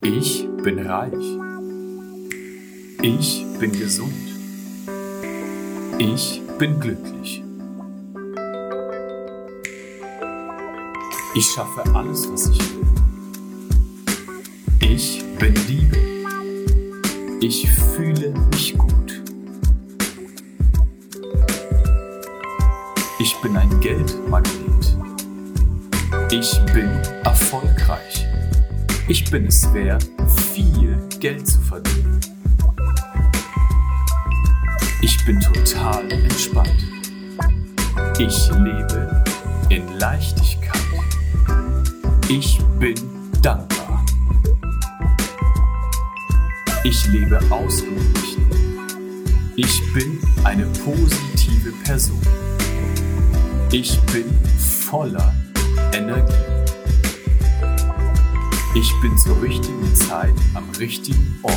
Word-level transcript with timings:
Ich 0.00 0.46
bin 0.62 0.78
reich. 0.78 1.12
Ich 3.02 3.44
bin 3.58 3.72
gesund. 3.72 4.14
Ich 5.98 6.40
bin 6.56 6.78
glücklich. 6.78 7.42
Ich 11.34 11.46
schaffe 11.46 11.82
alles, 11.96 12.30
was 12.30 12.48
ich 12.48 12.60
will. 12.76 12.86
Ich 14.80 15.24
bin 15.40 15.54
Liebe. 15.66 15.96
Ich 17.40 17.68
fühle 17.68 18.32
mich 18.52 18.78
gut. 18.78 19.22
Ich 23.18 23.36
bin 23.42 23.56
ein 23.56 23.80
Geldmagnet. 23.80 24.96
Ich 26.30 26.56
bin 26.72 26.88
erfolgreich. 27.24 28.28
Ich 29.10 29.24
bin 29.30 29.46
es 29.46 29.72
wert, 29.72 30.06
viel 30.52 30.98
Geld 31.18 31.46
zu 31.46 31.58
verdienen. 31.62 32.20
Ich 35.00 35.24
bin 35.24 35.40
total 35.40 36.12
entspannt. 36.12 36.86
Ich 38.18 38.50
lebe 38.50 39.24
in 39.70 39.88
Leichtigkeit. 39.98 40.76
Ich 42.28 42.60
bin 42.78 42.96
dankbar. 43.40 44.04
Ich 46.84 47.06
lebe 47.06 47.40
ausgeglichen. 47.48 48.46
Ich 49.56 49.80
bin 49.94 50.20
eine 50.44 50.66
positive 50.84 51.72
Person. 51.82 52.20
Ich 53.72 53.98
bin 54.12 54.26
voller 54.58 55.34
Energie. 55.94 56.47
Ich 58.80 58.94
bin 59.00 59.18
zur 59.18 59.42
richtigen 59.42 59.92
Zeit 59.92 60.34
am 60.54 60.70
richtigen 60.78 61.36
Ort. 61.42 61.56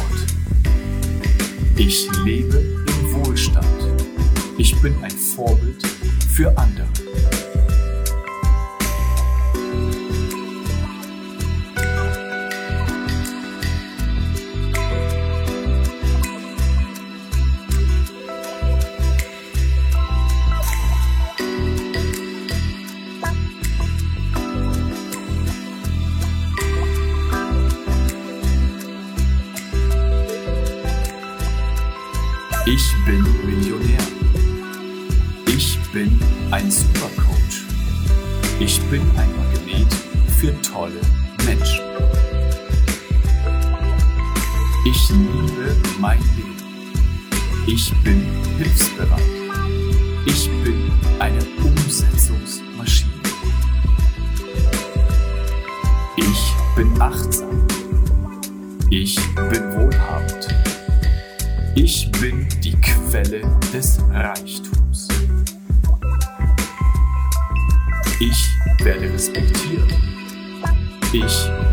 Ich 1.75 2.09
lebe 2.23 2.57
im 2.57 3.13
Wohlstand. 3.13 3.67
Ich 4.57 4.75
bin 4.81 4.95
ein 5.03 5.11
Vorbild 5.11 5.85
für 6.35 6.57
andere. 6.57 6.87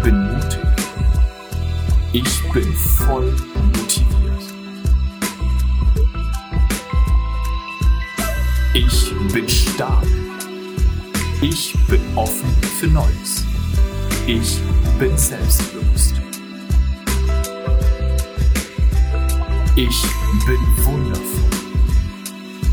Bin 0.02 0.32
mutig. 0.32 0.60
Ich 2.12 2.52
bin 2.52 2.72
voll 2.74 3.34
motiviert. 3.76 4.08
Ich 8.74 9.12
bin 9.32 9.48
stark. 9.48 10.06
Ich 11.40 11.74
bin 11.88 12.00
offen 12.16 12.50
für 12.78 12.88
Neues. 12.88 13.44
Ich 14.26 14.60
bin 14.98 15.16
selbstbewusst. 15.16 16.14
Ich 19.76 20.02
bin 20.46 20.84
wundervoll. 20.84 21.48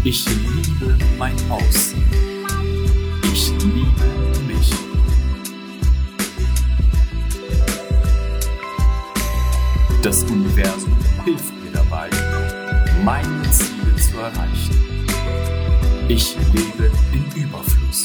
Ich 0.04 0.26
liebe 0.26 0.98
mein 1.18 1.36
Aussehen. 1.50 2.06
Ich 3.32 3.52
liebe 3.60 4.44
mich. 4.48 4.85
Das 10.06 10.22
Universum 10.26 10.96
hilft 11.24 11.52
mir 11.64 11.72
dabei, 11.72 12.12
meine 13.04 13.42
Ziele 13.50 13.96
zu 13.96 14.20
erreichen. 14.20 15.08
Ich 16.08 16.36
lebe 16.54 16.92
in 17.12 17.42
Überfluss. 17.42 18.04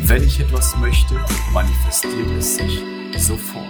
Wenn 0.00 0.24
ich 0.24 0.40
etwas 0.40 0.76
möchte, 0.78 1.14
manifestiert 1.52 2.32
es 2.36 2.56
sich 2.56 2.82
sofort. 3.16 3.64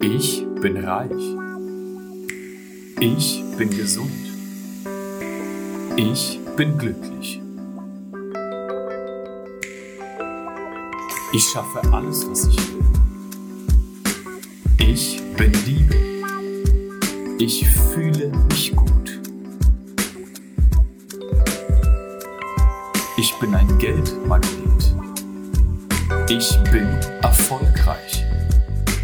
Ich 0.00 0.44
bin 0.60 0.84
reich. 0.84 1.43
Ich 3.06 3.44
bin 3.58 3.68
gesund. 3.68 4.10
Ich 5.94 6.40
bin 6.56 6.78
glücklich. 6.78 7.38
Ich 11.34 11.44
schaffe 11.52 11.82
alles, 11.92 12.26
was 12.26 12.46
ich 12.46 12.56
will. 12.56 12.84
Ich 14.78 15.20
bin 15.36 15.52
Liebe. 15.66 15.94
Ich 17.38 17.68
fühle 17.68 18.32
mich 18.48 18.74
gut. 18.74 19.20
Ich 23.18 23.34
bin 23.38 23.54
ein 23.54 23.78
Geldmagnet. 23.78 24.94
Ich 26.30 26.58
bin 26.72 26.88
erfolgreich. 27.20 28.24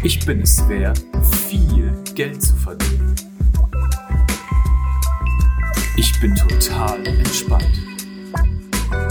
Ich 0.01 0.25
bin 0.25 0.41
es 0.41 0.67
wert, 0.67 1.05
viel 1.47 1.93
Geld 2.15 2.41
zu 2.41 2.55
verdienen. 2.55 3.30
Ich 6.01 6.19
bin 6.19 6.35
total 6.35 7.05
entspannt. 7.05 7.79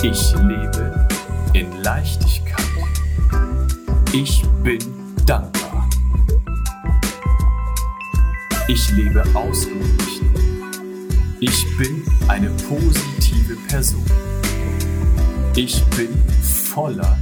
Ich 0.02 0.34
lebe 0.34 1.06
in 1.52 1.70
Leichtigkeit. 1.84 2.66
Ich 4.12 4.42
bin 4.64 4.80
dankbar. 5.24 5.88
Ich 8.66 8.90
lebe 8.90 9.22
ausgeglichen. 9.34 10.34
Ich 11.38 11.64
bin 11.78 12.02
eine 12.26 12.50
positive 12.68 13.56
Person. 13.68 14.04
Ich 15.54 15.84
bin 15.96 16.08
voller 16.42 17.16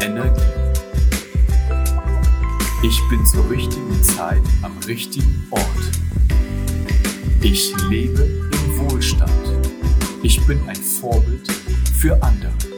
Energie. 0.00 0.42
Ich 2.82 3.00
bin 3.08 3.24
zur 3.26 3.48
richtigen 3.48 4.02
Zeit 4.02 4.42
am 4.62 4.76
richtigen 4.88 5.46
Ort. 5.52 5.62
Ich 7.42 7.72
lebe 7.88 8.43
Wohlstand. 8.90 9.32
Ich 10.22 10.44
bin 10.46 10.60
ein 10.68 10.76
Vorbild 10.76 11.50
für 11.98 12.22
andere. 12.22 12.73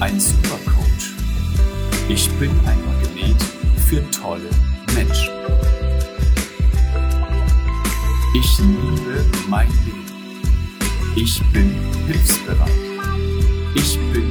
Ein 0.00 0.20
Supercoach. 0.20 1.14
Ich 2.08 2.30
bin 2.38 2.50
ein 2.66 2.78
Magnet 2.86 3.42
für 3.88 4.08
tolle 4.10 4.48
Menschen. 4.94 5.34
Ich 8.34 8.58
liebe 8.58 9.24
mein 9.48 9.68
Leben. 9.84 10.04
Ich 11.16 11.42
bin 11.52 11.74
hilfsbereit. 12.06 12.70
Ich 13.74 13.98
bin 14.12 14.27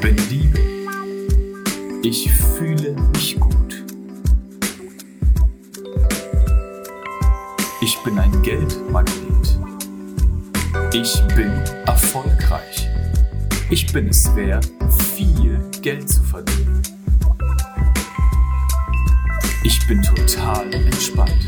bin 0.00 0.16
Liebe. 0.28 0.58
Ich 2.02 2.30
fühle 2.32 2.94
mich 3.12 3.38
gut. 3.38 3.84
Ich 7.80 7.96
bin 8.04 8.18
ein 8.18 8.42
Geldmagnet. 8.42 9.58
Ich 10.92 11.22
bin 11.34 11.50
erfolgreich. 11.86 12.88
Ich 13.70 13.92
bin 13.92 14.08
es 14.08 14.34
wert, 14.36 14.70
viel 15.14 15.60
Geld 15.82 16.08
zu 16.08 16.22
verdienen. 16.22 16.82
Ich 19.64 19.86
bin 19.86 20.02
total 20.02 20.72
entspannt. 20.72 21.46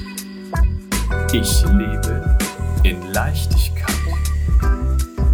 Ich 1.32 1.64
lebe 1.64 2.36
in 2.82 3.00
Leichtigkeit. 3.12 3.94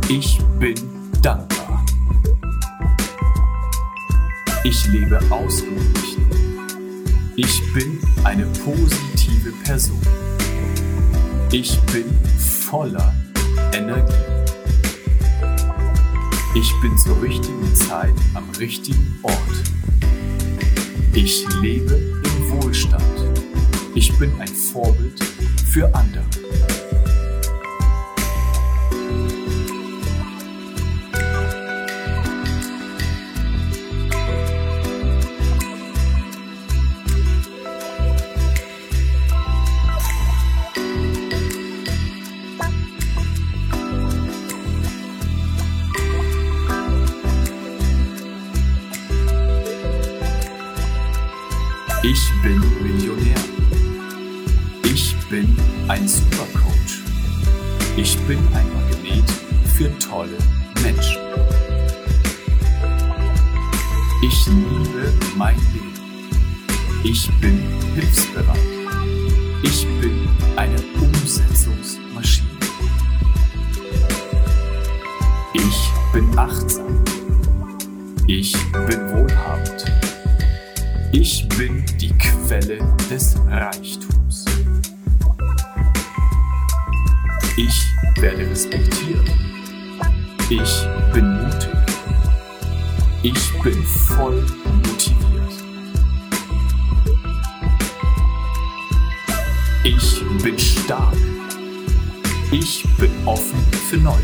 Ich 0.08 0.38
bin 0.58 0.74
dankbar. 1.22 1.53
Ich 4.66 4.86
lebe 4.86 5.20
ausgeglichen. 5.28 6.24
Ich 7.36 7.60
bin 7.74 8.00
eine 8.24 8.46
positive 8.64 9.52
Person. 9.62 10.00
Ich 11.52 11.78
bin 11.92 12.06
voller 12.38 13.14
Energie. 13.74 14.14
Ich 16.54 16.72
bin 16.80 16.96
zur 16.96 17.20
richtigen 17.20 17.74
Zeit 17.74 18.14
am 18.32 18.48
richtigen 18.58 19.18
Ort. 19.22 19.36
Ich 21.12 21.44
lebe 21.60 22.22
im 22.24 22.62
Wohlstand. 22.62 23.04
Ich 23.94 24.18
bin 24.18 24.32
ein 24.40 24.48
Vorbild 24.48 25.22
für 25.66 25.94
andere. 25.94 26.43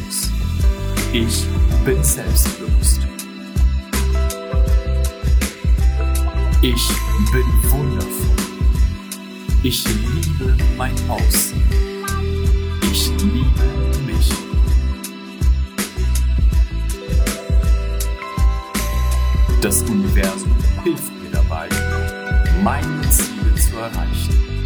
Neues. 0.00 0.30
Ich 1.12 1.46
bin 1.84 2.02
selbstbewusst. 2.02 3.00
Ich 6.62 6.88
bin 7.32 7.70
wundervoll. 7.70 8.36
Ich 9.62 9.84
liebe 9.84 10.56
mein 10.76 10.94
Aussehen. 11.08 11.62
Ich 12.90 13.08
liebe 13.18 14.02
mich. 14.06 14.30
Das 19.60 19.82
Universum 19.82 20.56
hilft 20.84 21.12
mir 21.22 21.30
dabei, 21.30 21.68
meine 22.62 23.02
Ziele 23.10 23.54
zu 23.56 23.76
erreichen. 23.76 24.64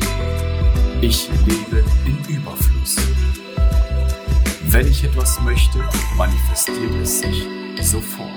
Ich 1.00 1.28
lebe 1.46 1.84
in 2.06 2.34
Überfluss. 2.36 2.96
Wenn 4.74 4.88
ich 4.88 5.04
etwas 5.04 5.40
möchte, 5.40 5.78
manifestiert 6.16 6.92
es 7.00 7.20
sich 7.20 7.46
sofort. 7.80 8.28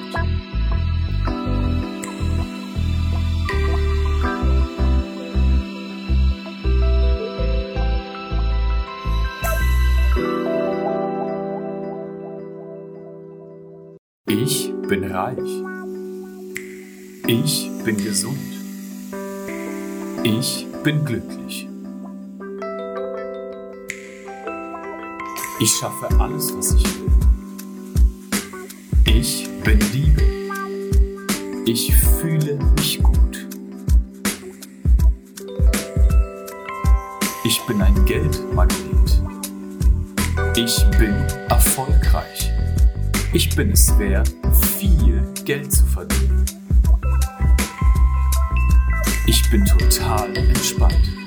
Ich 14.27 14.71
bin 14.87 15.05
reich. 15.05 15.39
Ich 17.25 17.71
bin 17.83 17.97
gesund. 17.97 18.37
Ich 20.23 20.67
bin 20.83 21.03
glücklich. 21.03 21.66
Ich 25.59 25.71
schaffe 25.71 26.07
alles, 26.19 26.55
was 26.55 26.73
ich 26.73 26.83
will. 26.83 27.11
Ich 29.05 29.49
bin 29.63 29.79
Liebe. 29.91 30.21
Ich 31.65 31.95
fühle 31.95 32.59
mich 32.75 33.01
gut. 33.01 33.47
Ich 37.43 37.59
bin 37.65 37.81
ein 37.81 38.05
Geldmagnet. 38.05 39.21
Ich 40.55 40.85
bin 40.99 41.15
erfolgreich. 41.49 42.51
Ich 43.33 43.55
bin 43.55 43.71
es 43.71 43.97
wert, 43.97 44.31
viel 44.79 45.23
Geld 45.43 45.71
zu 45.71 45.85
verdienen. 45.87 46.45
Ich 49.25 49.49
bin 49.49 49.65
total 49.65 50.37
entspannt. 50.37 51.17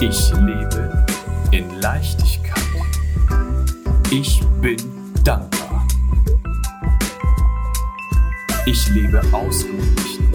Ich 0.00 0.32
lebe 0.32 1.06
in 1.52 1.80
Leichtigkeit. 1.80 2.43
Ich 4.10 4.40
bin 4.60 4.76
dankbar. 5.24 5.86
Ich 8.66 8.88
lebe 8.90 9.20
ausgeglichen. 9.32 10.28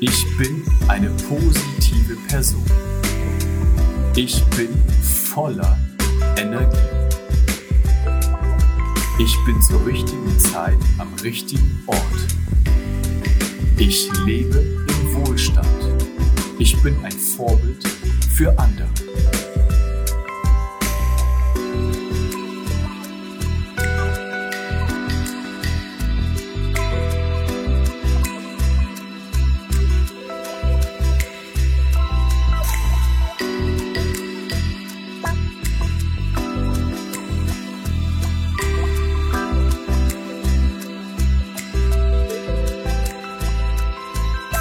Ich 0.00 0.24
bin 0.36 0.62
eine 0.88 1.10
positive 1.28 2.16
Person. 2.28 2.64
Ich 4.14 4.44
bin 4.56 4.68
voller 5.02 5.78
Energie. 6.36 6.76
Ich 9.18 9.36
bin 9.46 9.60
zur 9.62 9.84
richtigen 9.86 10.38
Zeit 10.38 10.78
am 10.98 11.08
richtigen 11.22 11.82
Ort. 11.86 12.00
Ich 13.78 14.10
lebe 14.24 14.58
im 14.58 15.14
Wohlstand. 15.14 15.66
Ich 16.58 16.76
bin 16.82 16.96
ein 17.04 17.12
Vorbild 17.12 17.86
für 18.34 18.58
andere. 18.58 18.95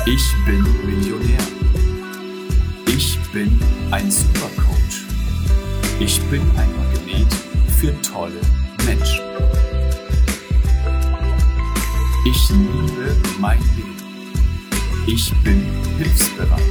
Ich 0.07 0.35
bin 0.45 0.63
Millionär. 0.85 1.39
Ich 2.85 3.19
bin 3.33 3.59
ein 3.89 4.11
Supercoach. 4.11 5.03
Ich 5.99 6.21
bin 6.29 6.41
ein 6.57 6.69
Magnet 6.77 7.33
für 7.79 7.99
tolle 8.03 8.39
Menschen. 8.85 9.23
Ich 12.23 12.49
liebe 12.51 13.15
mein 13.39 13.57
Leben. 13.75 13.95
Ich 15.07 15.33
bin 15.43 15.65
hilfsbereit. 15.97 16.61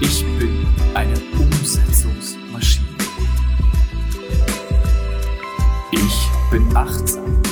Ich 0.00 0.24
bin 0.38 0.66
eine 0.94 1.20
Umsetzungsmaschine. 1.38 2.86
Ich 5.92 6.30
bin 6.50 6.74
achtsam. 6.74 7.42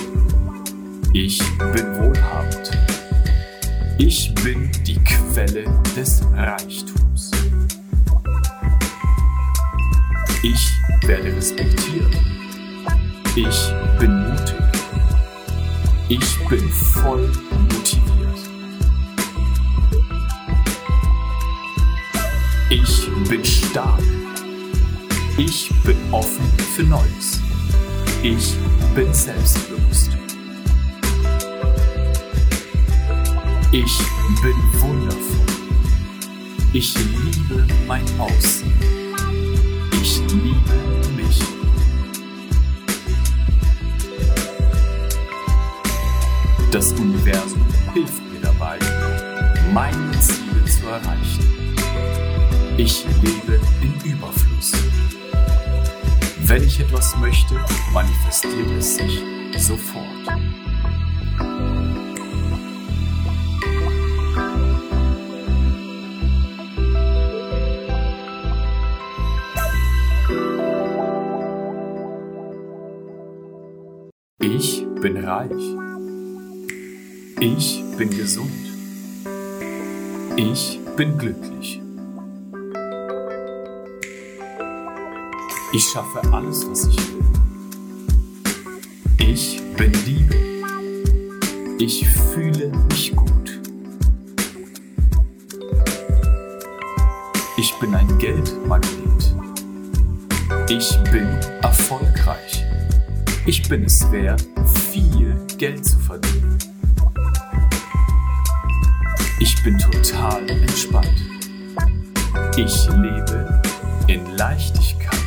Ich 1.12 1.38
bin 1.58 1.86
wohlhabend. 1.96 2.07
Quelle 5.32 5.64
des 5.94 6.22
Reichtums. 6.34 7.30
Ich 10.42 10.70
werde 11.06 11.36
respektiert. 11.36 12.14
Ich 13.36 13.72
bin 13.98 14.28
mutig. 14.28 14.56
Ich 16.08 16.48
bin 16.48 16.68
voll 16.70 17.30
motiviert. 17.70 18.38
Ich 22.70 23.28
bin 23.28 23.44
stark. 23.44 24.02
Ich 25.36 25.70
bin 25.84 25.96
offen 26.10 26.50
für 26.74 26.82
Neues. 26.82 27.40
Ich 28.22 28.56
bin 28.94 29.12
selbstbewusst. 29.14 30.07
Ich 33.80 33.96
bin 34.42 34.56
wundervoll. 34.80 35.46
Ich 36.72 36.96
liebe 36.96 37.64
mein 37.86 38.02
Aussehen. 38.18 38.74
Ich 39.92 40.18
liebe 40.18 41.12
mich. 41.16 41.38
Das 46.72 46.90
Universum 46.94 47.64
hilft 47.94 48.20
mir 48.32 48.40
dabei, 48.42 48.80
meine 49.72 50.10
Ziele 50.18 50.64
zu 50.64 50.88
erreichen. 50.88 51.76
Ich 52.76 53.04
lebe 53.22 53.60
in 53.80 54.10
Überfluss. 54.10 54.72
Wenn 56.40 56.64
ich 56.64 56.80
etwas 56.80 57.16
möchte, 57.18 57.54
manifestiert 57.92 58.70
es 58.76 58.96
sich 58.96 59.22
sofort. 59.56 60.17
Bin 75.00 75.16
reich. 75.24 75.50
Ich 77.40 77.84
bin 77.96 78.10
gesund. 78.10 78.50
Ich 80.36 80.80
bin 80.96 81.16
glücklich. 81.16 81.80
Ich 85.72 85.84
schaffe 85.84 86.20
alles, 86.32 86.68
was 86.68 86.86
ich 86.86 86.96
will. 86.96 87.24
Ich 89.18 89.62
bin 89.76 89.92
Liebe. 90.04 90.34
Ich 91.78 92.08
fühle 92.08 92.72
mich 92.88 93.14
gut. 93.14 93.60
Ich 97.56 97.72
bin 97.78 97.94
ein 97.94 98.18
Geldmagnet. 98.18 99.34
Ich 100.68 100.98
bin 101.12 101.28
erfolgreich. 101.62 102.64
Ich 103.48 103.66
bin 103.66 103.82
es 103.84 104.12
wert, 104.12 104.46
viel 104.92 105.34
Geld 105.56 105.82
zu 105.82 105.98
verdienen. 106.00 106.58
Ich 109.40 109.64
bin 109.64 109.78
total 109.78 110.50
entspannt. 110.50 111.18
Ich 112.58 112.86
lebe 112.90 113.62
in 114.06 114.36
Leichtigkeit. 114.36 115.18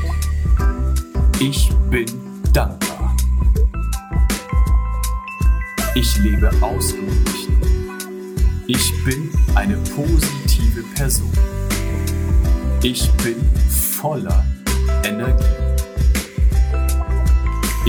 Ich 1.39 1.71
bin 1.89 2.05
dankbar. 2.53 3.17
Ich 5.95 6.15
lebe 6.19 6.51
ausgeglichen. 6.61 7.57
Ich 8.67 9.03
bin 9.03 9.31
eine 9.55 9.77
positive 9.95 10.83
Person. 10.93 11.31
Ich 12.83 13.11
bin 13.13 13.37
voller 13.67 14.45
Energie. 15.03 15.60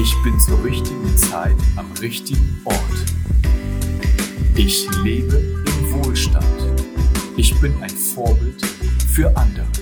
Ich 0.02 0.21
bin 0.25 0.37
zur 0.40 0.64
richtigen 0.64 1.16
Zeit 1.16 1.54
am 1.76 1.87
richtigen 2.00 2.61
Ort. 2.64 2.76
Ich 4.56 4.88
lebe 5.04 5.37
im 5.37 5.92
Wohlstand. 5.92 6.44
Ich 7.37 7.54
bin 7.61 7.73
ein 7.80 7.88
Vorbild 7.88 8.66
für 9.14 9.28
andere. 9.37 9.81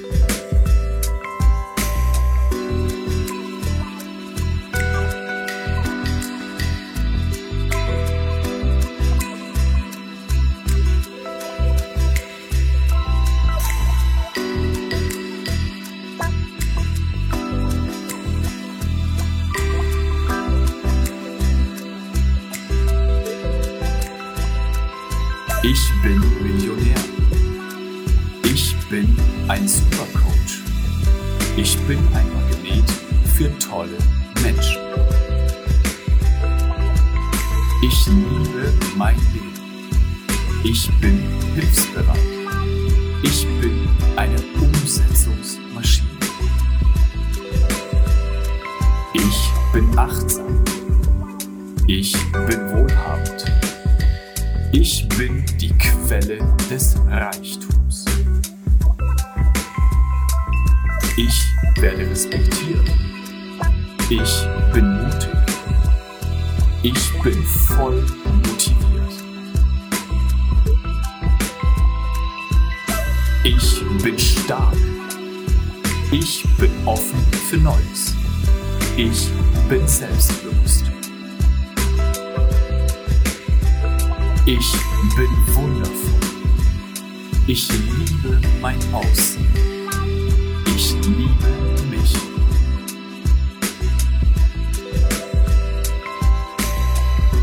Liebe 91.16 91.86
mich. 91.90 92.14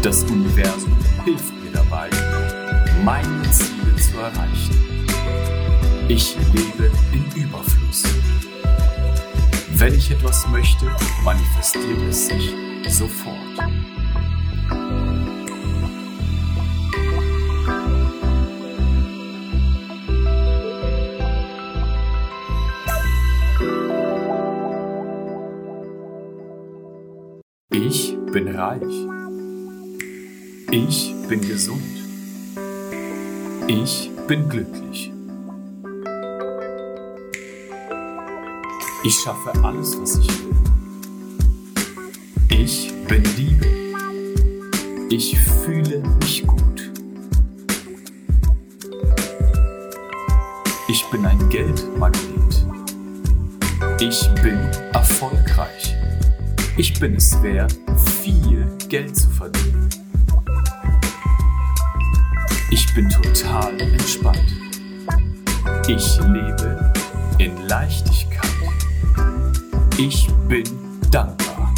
Das 0.01 0.23
Universum 0.23 0.95
hilft 1.25 1.53
mir 1.63 1.71
dabei, 1.73 2.09
meine 3.03 3.41
Ziele 3.51 3.95
zu 3.97 4.17
erreichen. 4.17 5.07
Ich 6.07 6.35
lebe 6.53 6.91
in 7.11 7.41
Überfluss. 7.41 8.03
Wenn 9.71 9.93
ich 9.93 10.11
etwas 10.11 10.47
möchte, 10.47 10.85
manifestiert 11.23 12.01
es 12.09 12.27
sich 12.27 12.53
sofort. 12.87 13.56
Reich. 28.57 29.07
Ich 30.71 31.13
bin 31.27 31.41
gesund. 31.41 31.83
Ich 33.67 34.09
bin 34.27 34.49
glücklich. 34.49 35.11
Ich 39.03 39.15
schaffe 39.23 39.63
alles, 39.63 39.97
was 39.99 40.17
ich 40.17 40.27
will. 40.27 40.55
Ich 42.49 42.93
bin 43.07 43.23
Liebe. 43.37 43.67
Ich 45.09 45.37
fühle 45.39 46.01
mich 46.19 46.45
gut. 46.45 46.91
Ich 50.89 51.05
bin 51.11 51.25
ein 51.25 51.49
Geldmagnet. 51.49 52.65
Ich 53.99 54.27
bin 54.41 54.57
erfolgreich. 54.93 55.95
Ich 56.77 56.99
bin 56.99 57.15
es 57.15 57.41
wert, 57.41 57.75
Geld 58.89 59.17
zu 59.17 59.29
verdienen. 59.29 59.89
Ich 62.71 62.93
bin 62.93 63.09
total 63.09 63.79
entspannt. 63.81 64.39
Ich 65.87 66.17
lebe 66.21 66.93
in 67.37 67.67
Leichtigkeit. 67.67 68.49
Ich 69.97 70.29
bin 70.47 70.63
dankbar. 71.11 71.73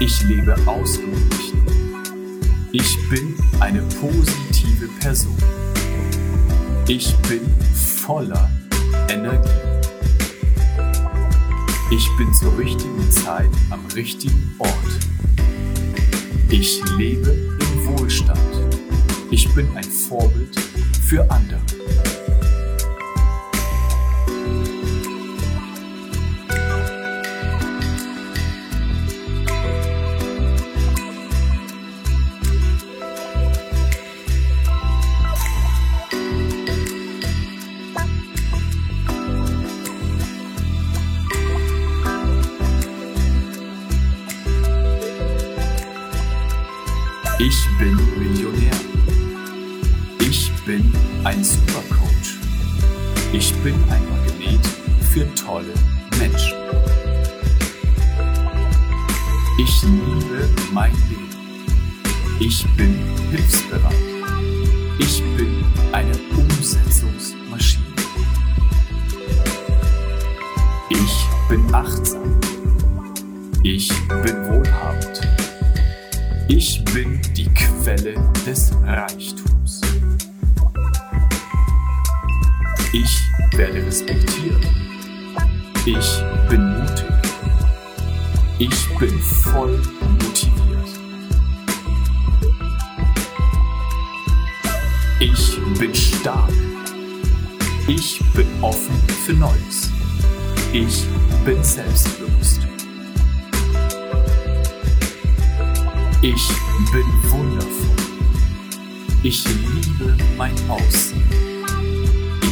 Ich 0.00 0.22
lebe 0.24 0.56
ausgeglichen. 0.66 1.62
Ich 2.72 3.08
bin 3.08 3.36
eine 3.60 3.82
positive 3.82 4.88
Person. 5.00 5.36
Ich 6.88 7.14
bin 7.28 7.42
voller 7.72 8.50
Energie. 9.08 9.63
Ich 11.96 12.10
bin 12.16 12.34
zur 12.34 12.58
richtigen 12.58 13.08
Zeit 13.12 13.50
am 13.70 13.86
richtigen 13.94 14.52
Ort. 14.58 14.72
Ich 16.50 16.82
lebe 16.98 17.30
im 17.30 17.86
Wohlstand. 17.86 18.40
Ich 19.30 19.48
bin 19.54 19.68
ein 19.76 19.84
Vorbild 19.84 20.58
für 21.08 21.30
andere. 21.30 21.60
Ich 53.36 53.52
bin 53.64 53.74
ein 53.90 54.00
Magnet 54.08 54.64
für 55.10 55.26
tolle 55.34 55.74
Menschen. 56.20 56.56
Ich 59.58 59.82
liebe 59.82 60.48
mein 60.72 60.92
Leben. 61.08 61.34
Ich 62.38 62.64
bin 62.76 62.96
hilfsbereit. 63.32 63.92
Ich 65.00 65.20
bin 65.36 65.64
eine 65.90 66.12
Umsetzungsmaschine. 66.36 67.84
Ich 70.90 71.26
bin 71.48 71.74
achtsam. 71.74 72.38
Ich 73.64 73.88
bin 74.22 74.46
wohlhabend. 74.46 75.22
Ich 76.46 76.84
bin 76.84 77.20
die 77.36 77.52
Quelle 77.52 78.14
des 78.46 78.70
Reichtums. 78.84 79.80
Ich 82.92 83.23
werde 83.56 83.86
respektiert. 83.86 84.64
Ich 85.86 86.22
bin 86.48 86.78
mutig. 86.78 87.04
Ich 88.58 88.98
bin 88.98 89.18
voll 89.20 89.80
motiviert. 90.22 90.88
Ich 95.20 95.58
bin 95.78 95.94
stark. 95.94 96.52
Ich 97.86 98.20
bin 98.34 98.46
offen 98.60 98.96
für 99.24 99.34
Neues. 99.34 99.92
Ich 100.72 101.06
bin 101.44 101.62
selbstbewusst. 101.62 102.60
Ich 106.22 106.48
bin 106.92 107.30
wundervoll. 107.30 107.94
Ich 109.22 109.44
liebe 109.44 110.16
mein 110.36 110.54
Aussehen. 110.68 111.53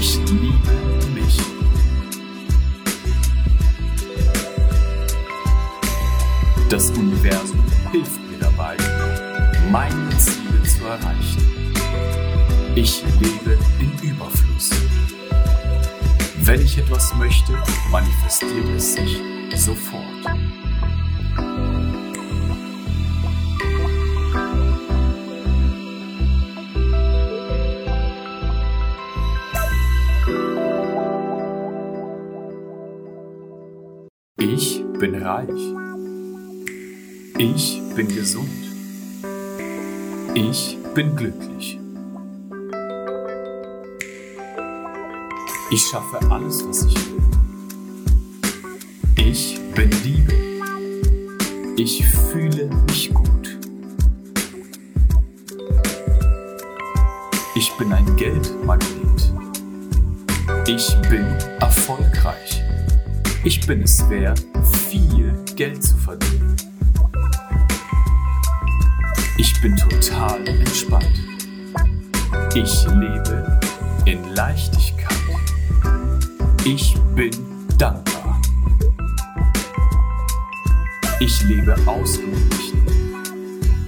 Ich 0.04 0.16
liebe 0.16 0.72
mich. 1.14 1.38
Das 6.68 6.90
Universum 6.90 7.62
hilft 7.92 8.20
mir 8.28 8.38
dabei, 8.40 8.76
meine 9.70 10.10
Ziele 10.18 10.60
zu 10.64 10.84
erreichen. 10.86 11.72
Ich 12.74 13.04
lebe 13.20 13.56
in 13.78 14.10
Überfluss. 14.10 14.70
Wenn 16.38 16.62
ich 16.62 16.78
etwas 16.78 17.14
möchte, 17.14 17.52
manifestiert 17.92 18.70
es 18.76 18.94
sich 18.94 19.20
sofort. 19.54 20.02
Reich. 35.42 35.74
Ich 37.38 37.80
bin 37.94 38.08
gesund. 38.08 38.48
Ich 40.34 40.78
bin 40.94 41.16
glücklich. 41.16 41.78
Ich 45.70 45.82
schaffe 45.82 46.18
alles, 46.30 46.66
was 46.66 46.84
ich 46.84 46.94
will. 46.94 47.22
Ich 49.16 49.58
bin 49.74 49.90
Liebe. 50.04 50.34
Ich 51.76 52.04
fühle 52.06 52.68
mich 52.86 53.12
gut. 53.12 53.58
Ich 57.54 57.72
bin 57.78 57.92
ein 57.92 58.16
Geldmagnet. 58.16 59.32
Ich 60.66 60.94
bin 61.08 61.24
erfolgreich. 61.60 62.62
Ich 63.44 63.66
bin 63.66 63.82
es 63.82 64.08
wert, 64.08 64.40
viel 64.88 65.31
Geld 65.62 65.80
zu 65.80 65.96
verdienen. 65.96 66.56
Ich 69.38 69.60
bin 69.60 69.76
total 69.76 70.44
entspannt. 70.48 71.06
Ich 72.56 72.84
lebe 72.88 73.60
in 74.04 74.34
Leichtigkeit. 74.34 75.16
Ich 76.64 76.96
bin 77.14 77.30
dankbar. 77.78 78.42
Ich 81.20 81.40
lebe 81.44 81.76
ausgeglichen. 81.86 82.82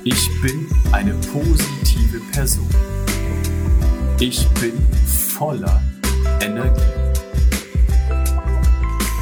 Ich 0.04 0.30
bin 0.42 0.68
eine 0.92 1.14
positive 1.32 2.20
Person. 2.30 2.68
Ich 4.20 4.48
bin 4.60 4.74
voller 5.08 5.82
Energie. 6.40 7.03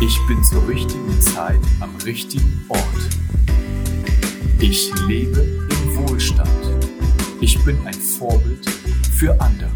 Ich 0.04 0.18
bin 0.26 0.42
zur 0.42 0.66
richtigen 0.66 1.20
Zeit 1.20 1.60
am 1.78 1.94
richtigen 2.04 2.64
Ort. 2.68 2.82
Ich 4.58 4.90
lebe 5.06 5.68
im 5.70 5.96
Wohlstand. 5.96 6.50
Ich 7.40 7.64
bin 7.64 7.78
ein 7.86 7.94
Vorbild 7.94 8.68
für 9.16 9.40
andere. 9.40 9.70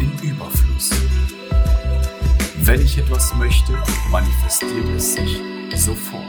In 0.00 0.12
Überfluss. 0.28 0.90
Wenn 2.62 2.80
ich 2.80 2.98
etwas 2.98 3.34
möchte, 3.34 3.72
manifestiert 4.10 4.88
es 4.96 5.14
sich 5.14 5.40
sofort. 5.76 6.24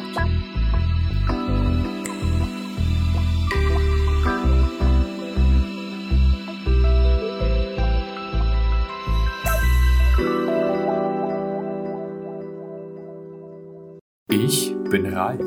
Ich 14.28 14.76
bin 14.90 15.06
reich. 15.06 15.40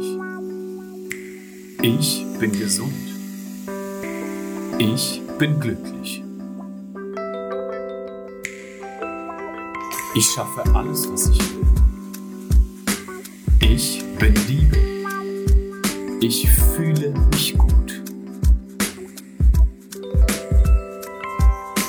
Ich 1.82 2.24
bin 2.38 2.52
gesund. 2.52 2.92
Ich 4.78 5.22
bin 5.38 5.60
glücklich. 5.60 6.23
Ich 10.16 10.30
schaffe 10.30 10.62
alles, 10.74 11.10
was 11.10 11.28
ich 11.28 11.40
will. 11.40 11.66
Ich 13.60 14.04
bin 14.16 14.32
Liebe. 14.46 14.78
Ich 16.20 16.48
fühle 16.48 17.12
mich 17.32 17.58
gut. 17.58 18.00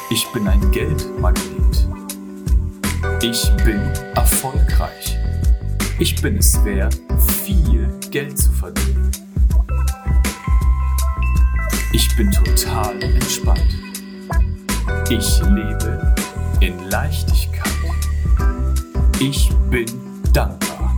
Ich 0.09 0.25
bin 0.33 0.47
ein 0.47 0.71
Geldmagnet. 0.71 1.87
Ich 3.21 3.51
bin 3.63 3.79
erfolgreich. 4.15 5.17
Ich 5.99 6.19
bin 6.19 6.37
es 6.37 6.65
wert, 6.65 6.99
viel 7.45 7.87
Geld 8.09 8.39
zu 8.39 8.51
verdienen. 8.51 9.11
Ich 11.93 12.15
bin 12.15 12.31
total 12.31 13.03
entspannt. 13.03 13.61
Ich 15.11 15.39
lebe 15.43 16.15
in 16.59 16.89
Leichtigkeit. 16.89 17.54
Ich 19.19 19.49
bin 19.71 19.85
dankbar. 20.33 20.93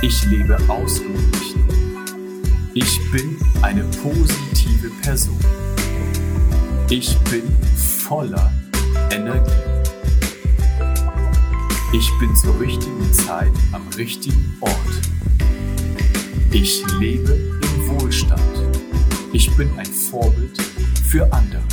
Ich 0.00 0.24
lebe 0.26 0.56
ausgeglichen. 0.68 1.64
Ich 2.74 3.10
bin 3.10 3.36
eine 3.60 3.82
positive 4.04 4.90
Person. 5.02 5.38
Ich 6.90 7.18
bin 7.30 7.42
voller 7.76 8.52
Energie. 9.10 9.50
Ich 11.92 12.08
bin 12.20 12.36
zur 12.36 12.60
richtigen 12.60 13.12
Zeit 13.12 13.52
am 13.72 13.88
richtigen 13.96 14.56
Ort. 14.60 14.72
Ich 16.52 16.84
lebe 17.00 17.32
im 17.32 17.88
Wohlstand. 17.88 18.40
Ich 19.32 19.50
bin 19.56 19.76
ein 19.76 19.86
Vorbild 19.86 20.56
für 21.04 21.30
andere. 21.32 21.71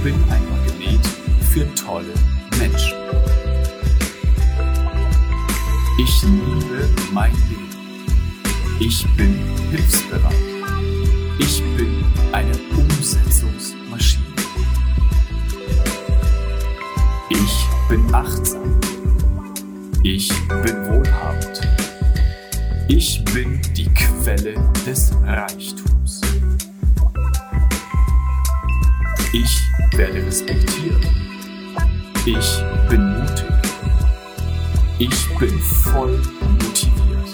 Ich 0.00 0.04
bin 0.04 0.49
voll 36.00 36.18
motiviert. 36.62 37.28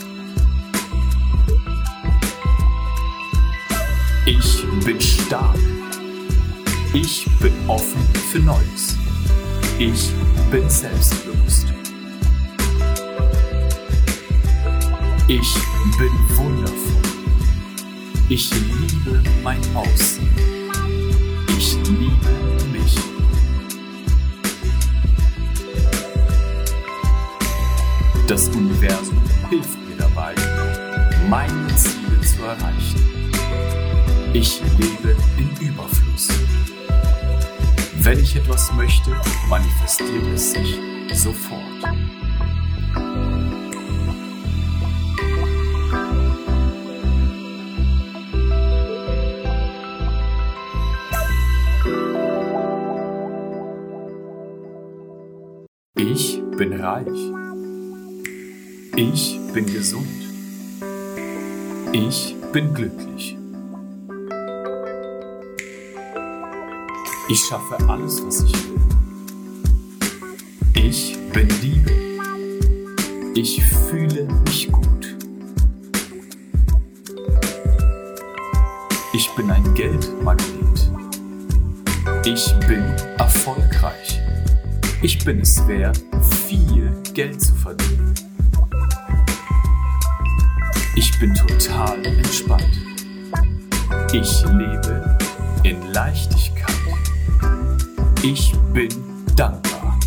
Ich 4.27 4.65
bin 4.85 5.01
stark. 5.01 5.59
Ich 6.93 7.27
bin 7.41 7.53
offen 7.69 8.03
für 8.31 8.41
Neues. 8.41 8.97
Ich 9.79 10.11
bin 10.51 10.69
selbstbewusst. 10.69 11.67
Ich 15.29 15.55
bin 15.99 16.13
wundervoll. 16.37 17.03
Ich 18.29 18.51
liebe 18.51 19.23
mein 19.45 19.61
Aussehen. 19.77 20.16
Meine 31.29 31.75
Ziele 31.75 32.21
zu 32.21 32.43
erreichen. 32.43 33.33
Ich 34.33 34.61
lebe 34.79 35.17
in 35.39 35.69
Überfluss. 35.69 36.29
Wenn 37.99 38.21
ich 38.21 38.37
etwas 38.37 38.73
möchte, 38.75 39.11
manifestiert 39.49 40.27
es 40.35 40.53
sich 40.53 40.79
sofort. 41.15 41.61
Ich 55.97 56.41
bin 56.57 56.73
reich. 56.75 57.07
Ich 58.97 59.41
bin 59.53 59.67
gesund. 59.67 60.26
Ich 61.99 62.37
bin 62.53 62.75
glücklich. 62.75 63.39
Ich 67.31 67.41
schaffe 67.41 67.79
alles, 67.89 68.23
was 68.23 68.43
ich 68.43 68.53
will. 68.53 68.81
Ich 70.75 71.17
bin 71.33 71.49
Liebe. 71.63 71.91
Ich 73.35 73.65
fühle 73.65 74.29
mich 74.45 74.71
gut. 74.71 75.17
Ich 79.15 79.31
bin 79.35 79.51
ein 79.51 79.73
Geldmagnet. 79.73 80.91
Ich 82.27 82.55
bin 82.69 82.85
erfolgreich. 83.17 84.21
Ich 85.01 85.25
bin 85.25 85.41
es 85.41 85.67
wert, 85.67 86.05
viel 86.47 86.93
Geld 87.15 87.41
zu 87.41 87.55
verdienen. 87.55 88.26
Ich 91.09 91.21
bin 91.21 91.33
total 91.33 92.05
entspannt. 92.05 92.83
Ich 94.13 94.43
lebe 94.43 95.17
in 95.63 95.81
Leichtigkeit. 95.93 96.75
Ich 98.25 98.53
bin 98.75 98.89
dankbar. 99.37 100.01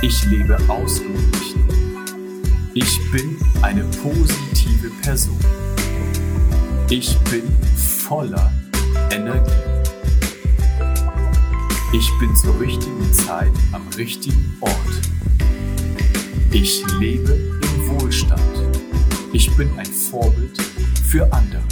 Ich 0.00 0.24
lebe 0.26 0.56
ausgeglichen. 0.68 1.64
Ich 2.74 3.00
bin 3.10 3.36
eine 3.62 3.82
positive 4.00 4.90
Person. 5.02 5.38
Ich 6.88 7.18
bin 7.32 7.42
voller 7.76 8.52
Energie. 9.10 9.50
Ich 11.92 12.08
bin 12.20 12.34
zur 12.36 12.60
richtigen 12.60 13.12
Zeit 13.12 13.52
am 13.72 13.82
richtigen 13.96 14.56
Ort. 14.60 14.72
Ich 16.52 16.84
lebe 17.00 17.59
Wohlstand. 18.10 18.42
Ich 19.32 19.56
bin 19.56 19.70
ein 19.78 19.86
Vorbild 19.86 20.60
für 20.60 21.32
andere. 21.32 21.62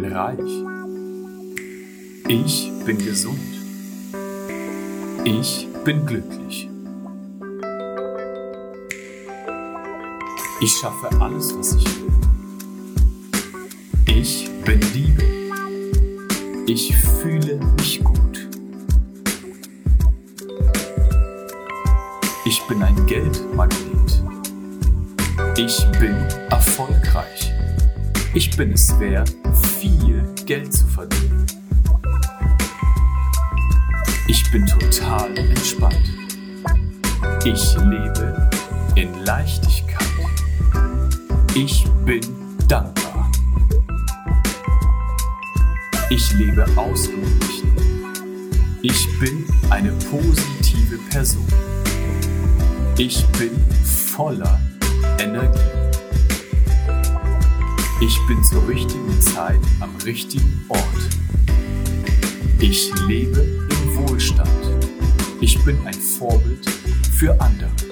Bin 0.00 0.12
reich. 0.12 0.38
Ich 2.28 2.70
bin 2.84 2.98
gesund. 2.98 3.38
Ich 5.24 5.66
bin 5.84 6.04
glücklich. 6.04 6.68
Ich 10.60 10.72
schaffe 10.72 11.08
alles, 11.18 11.56
was 11.56 11.76
ich 11.76 11.86
will. 12.00 12.12
Ich 14.06 14.50
bin 14.66 14.80
Liebe. 14.92 15.24
Ich 16.66 16.94
fühle 16.94 17.58
mich 17.78 18.04
gut. 18.04 18.48
Ich 22.44 22.60
bin 22.68 22.82
ein 22.82 23.06
Geldmagnet. 23.06 24.22
Ich 25.56 25.86
bin 25.98 26.16
erfolgreich. 26.50 27.52
Ich 28.34 28.54
bin 28.54 28.72
es 28.72 29.00
wert, 29.00 29.34
Geld 30.46 30.72
zu 30.72 30.86
verdienen. 30.86 31.44
Ich 34.28 34.48
bin 34.52 34.64
total 34.64 35.36
entspannt. 35.36 36.08
Ich 37.44 37.76
lebe 37.78 38.48
in 38.94 39.24
Leichtigkeit. 39.24 40.06
Ich 41.56 41.84
bin 42.04 42.20
dankbar. 42.68 43.28
Ich 46.10 46.32
lebe 46.34 46.64
ausgeglichen. 46.76 47.72
Ich 48.82 49.18
bin 49.18 49.44
eine 49.70 49.90
positive 50.10 50.98
Person. 51.10 51.46
Ich 52.96 53.26
bin 53.38 53.50
voller 53.84 54.60
Energie. 55.18 55.75
Ich 58.06 58.24
bin 58.28 58.40
zur 58.44 58.68
richtigen 58.68 59.20
Zeit 59.20 59.58
am 59.80 59.90
richtigen 60.04 60.64
Ort. 60.68 60.80
Ich 62.60 62.92
lebe 63.08 63.40
im 63.40 63.96
Wohlstand. 63.96 64.48
Ich 65.40 65.58
bin 65.64 65.76
ein 65.84 65.92
Vorbild 65.92 66.70
für 67.18 67.32
andere. 67.40 67.85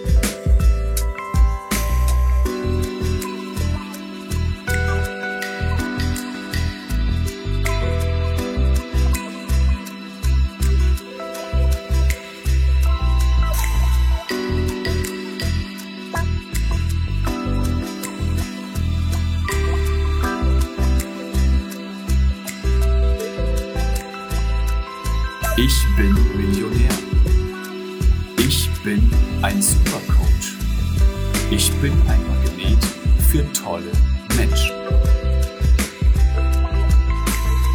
Bin 31.85 31.93
ein 32.09 32.21
Magnet 32.27 32.83
für 33.29 33.45
tolle 33.53 33.93
Menschen. 34.39 34.75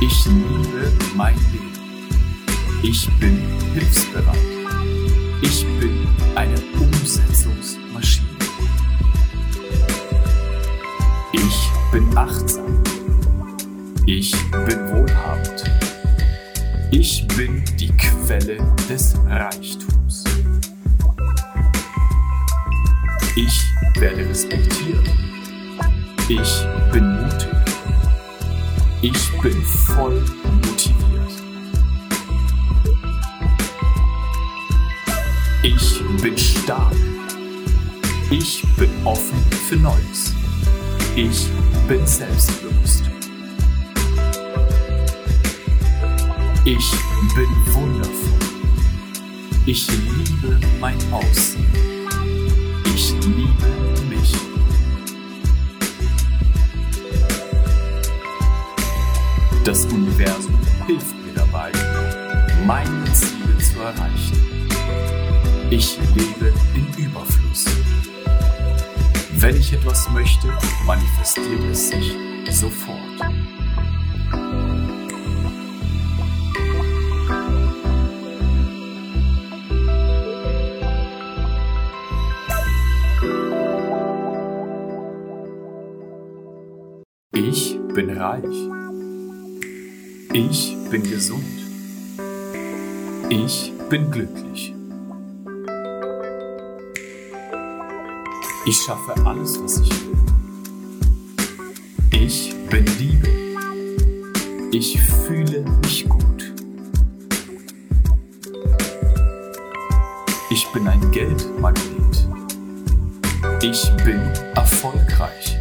Ich 0.02 0.26
liebe 0.26 0.92
mein 1.16 1.36
Leben. 1.52 2.10
Ich 2.82 3.08
bin 3.20 3.40
hilfsbereit. 3.76 4.36
Ich 5.44 5.64
bin 5.80 6.08
eine 6.34 6.56
Umsetzungsmaschine. 6.80 8.28
Ich 11.34 11.70
bin 11.92 12.18
achtsam. 12.18 12.82
Ich 14.08 14.32
bin 14.66 14.90
wohlhabend. 14.90 15.66
Ich 16.90 17.28
bin 17.28 17.64
die 17.80 17.92
Quelle 17.96 18.58
des 18.90 19.14
Reichtums. 19.28 20.29
Ich 23.36 23.64
werde 24.00 24.28
respektiert. 24.28 25.08
Ich 26.28 26.66
bin 26.92 27.22
mutig. 27.22 27.50
Ich 29.02 29.42
bin 29.42 29.64
voll 29.64 30.24
motiviert. 30.62 31.32
Ich 35.64 36.02
bin 36.22 36.38
stark. 36.38 36.96
Ich 38.32 38.64
bin 38.78 38.90
offen 39.06 39.44
für 39.68 39.78
Neues. 39.78 40.34
Ich 41.16 41.48
bin 41.88 42.06
selbstbewusst. 42.06 43.04
Ich 46.66 46.92
bin 47.36 47.74
wundervoll. 47.74 48.40
Ich 49.66 49.88
liebe 49.88 50.60
mein 50.80 50.98
Aussehen. 51.12 51.99
Ich 53.02 53.14
liebe 53.14 53.70
mich. 54.10 54.34
Das 59.64 59.86
Universum 59.86 60.60
hilft 60.86 61.16
mir 61.26 61.34
dabei, 61.34 61.72
meine 62.66 63.06
Ziele 63.14 63.58
zu 63.58 63.80
erreichen. 63.80 64.68
Ich 65.70 65.98
lebe 66.14 66.54
in 66.76 67.06
Überfluss. 67.06 67.68
Wenn 69.32 69.56
ich 69.56 69.72
etwas 69.72 70.10
möchte, 70.10 70.50
manifestiert 70.86 71.64
es 71.72 71.92
sich 71.92 72.14
sofort. 72.52 73.00
Reich. 88.30 88.70
Ich 90.34 90.78
bin 90.90 91.04
gesund. 91.04 91.44
Ich 93.30 93.74
bin 93.90 94.12
glücklich. 94.12 94.74
Ich 98.66 98.78
schaffe 98.78 99.26
alles, 99.26 99.60
was 99.62 99.80
ich 99.80 99.90
will. 99.90 100.18
Ich 102.12 102.56
bin 102.70 102.86
Liebe. 103.00 103.30
Ich 104.72 105.02
fühle 105.02 105.66
mich 105.82 106.08
gut. 106.08 106.54
Ich 110.52 110.68
bin 110.72 110.88
ein 110.88 111.12
Geldmagnet. 111.12 112.28
Ich 113.62 113.90
bin 114.04 114.20
erfolgreich. 114.56 115.58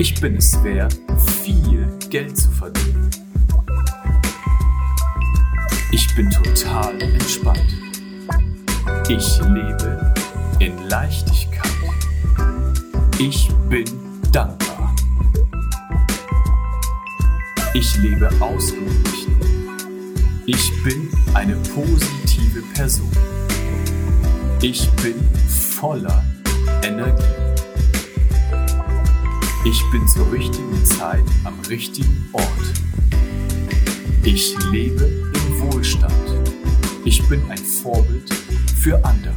Ich 0.00 0.20
bin 0.20 0.36
es 0.36 0.62
wert, 0.62 0.96
viel 1.42 1.77
Geld 2.10 2.38
zu 2.38 2.50
verdienen. 2.50 3.10
Ich 5.92 6.14
bin 6.14 6.30
total 6.30 7.00
entspannt. 7.02 7.76
Ich 9.08 9.38
lebe 9.42 10.14
in 10.58 10.88
Leichtigkeit. 10.88 11.70
Ich 13.18 13.50
bin 13.68 13.84
dankbar. 14.32 14.94
Ich 17.74 17.96
lebe 17.98 18.30
ausgeglichen. 18.40 19.36
Ich 20.46 20.82
bin 20.82 21.10
eine 21.34 21.56
positive 21.56 22.62
Person. 22.74 23.10
Ich 24.62 24.88
bin 25.02 25.14
voller 25.46 26.24
Energie. 26.82 27.37
Ich 29.70 29.84
bin 29.90 30.08
zur 30.08 30.32
richtigen 30.32 30.82
Zeit 30.86 31.24
am 31.44 31.52
richtigen 31.68 32.26
Ort. 32.32 32.46
Ich 34.22 34.56
lebe 34.70 35.04
im 35.04 35.60
Wohlstand. 35.60 36.14
Ich 37.04 37.22
bin 37.28 37.42
ein 37.50 37.58
Vorbild 37.58 38.32
für 38.80 39.04
andere. 39.04 39.34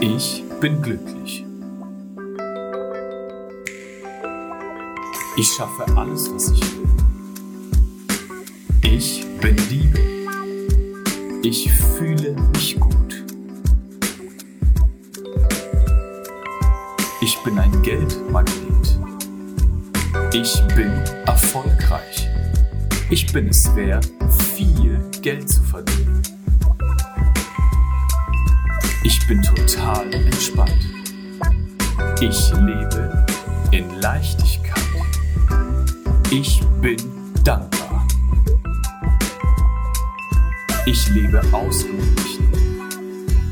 Ich 0.00 0.44
bin 0.60 0.80
glücklich. 0.80 1.44
Ich 5.36 5.48
schaffe 5.48 5.86
alles, 5.96 6.32
was 6.32 6.52
ich 6.52 6.60
will. 6.60 6.88
Ich 8.82 9.26
bin 9.40 9.56
Liebe. 9.68 9.98
Ich 11.42 11.72
fühle 11.72 12.36
mich 12.52 12.78
gut. 12.78 13.24
Ich 17.20 17.36
bin 17.42 17.58
ein 17.58 17.82
Geldmagnet. 17.82 18.98
Ich 20.32 20.62
bin 20.76 20.92
erfolgreich. 21.26 22.28
Ich 23.10 23.32
bin 23.32 23.48
es 23.48 23.74
wert, 23.74 24.08
viel 24.54 25.00
Geld 25.22 25.48
zu 25.48 25.60
verdienen. 25.62 26.37
Ich 29.28 29.34
bin 29.34 29.42
total 29.42 30.10
entspannt. 30.14 30.88
Ich 32.22 32.50
lebe 32.54 33.26
in 33.72 34.00
Leichtigkeit. 34.00 34.82
Ich 36.30 36.62
bin 36.80 36.96
dankbar. 37.44 38.08
Ich 40.86 41.10
lebe 41.10 41.42
ausgeglichen. 41.52 42.48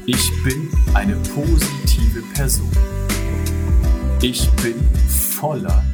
Ich 0.07 0.33
bin 0.45 0.71
eine 0.95 1.15
positive 1.35 2.23
Person. 2.33 2.71
Ich 4.23 4.49
bin 4.53 4.77
voller 5.07 5.85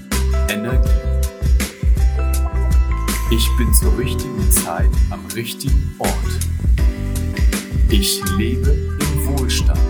Energie. 0.48 0.90
Ich 3.32 3.48
bin 3.58 3.74
zur 3.74 3.98
richtigen 3.98 4.48
Zeit 4.52 4.92
am 5.10 5.26
richtigen 5.34 5.92
Ort. 5.98 6.38
Ich 7.90 8.22
lebe 8.38 8.91
Wohlstand. 9.38 9.80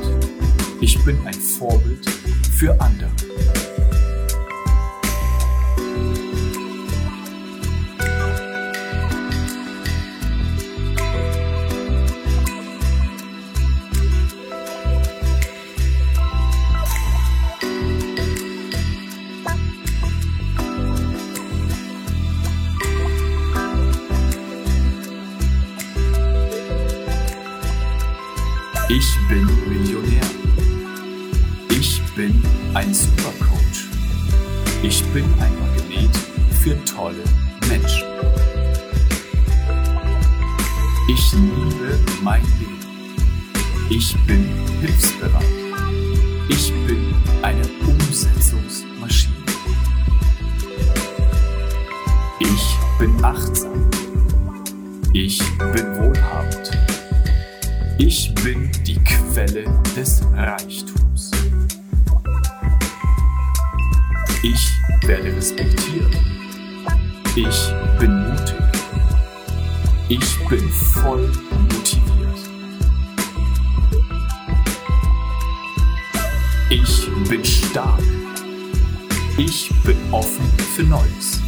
Ich 0.81 1.03
bin 1.05 1.19
ein 1.27 1.35
Vorbild 1.35 2.09
für 2.57 2.79
andere. 2.81 3.12
Ich 35.15 35.52
stark. 77.73 78.03
Ich 79.39 79.71
bin 79.83 79.97
offen 80.11 80.45
für 80.75 80.83
Neues. 80.83 81.41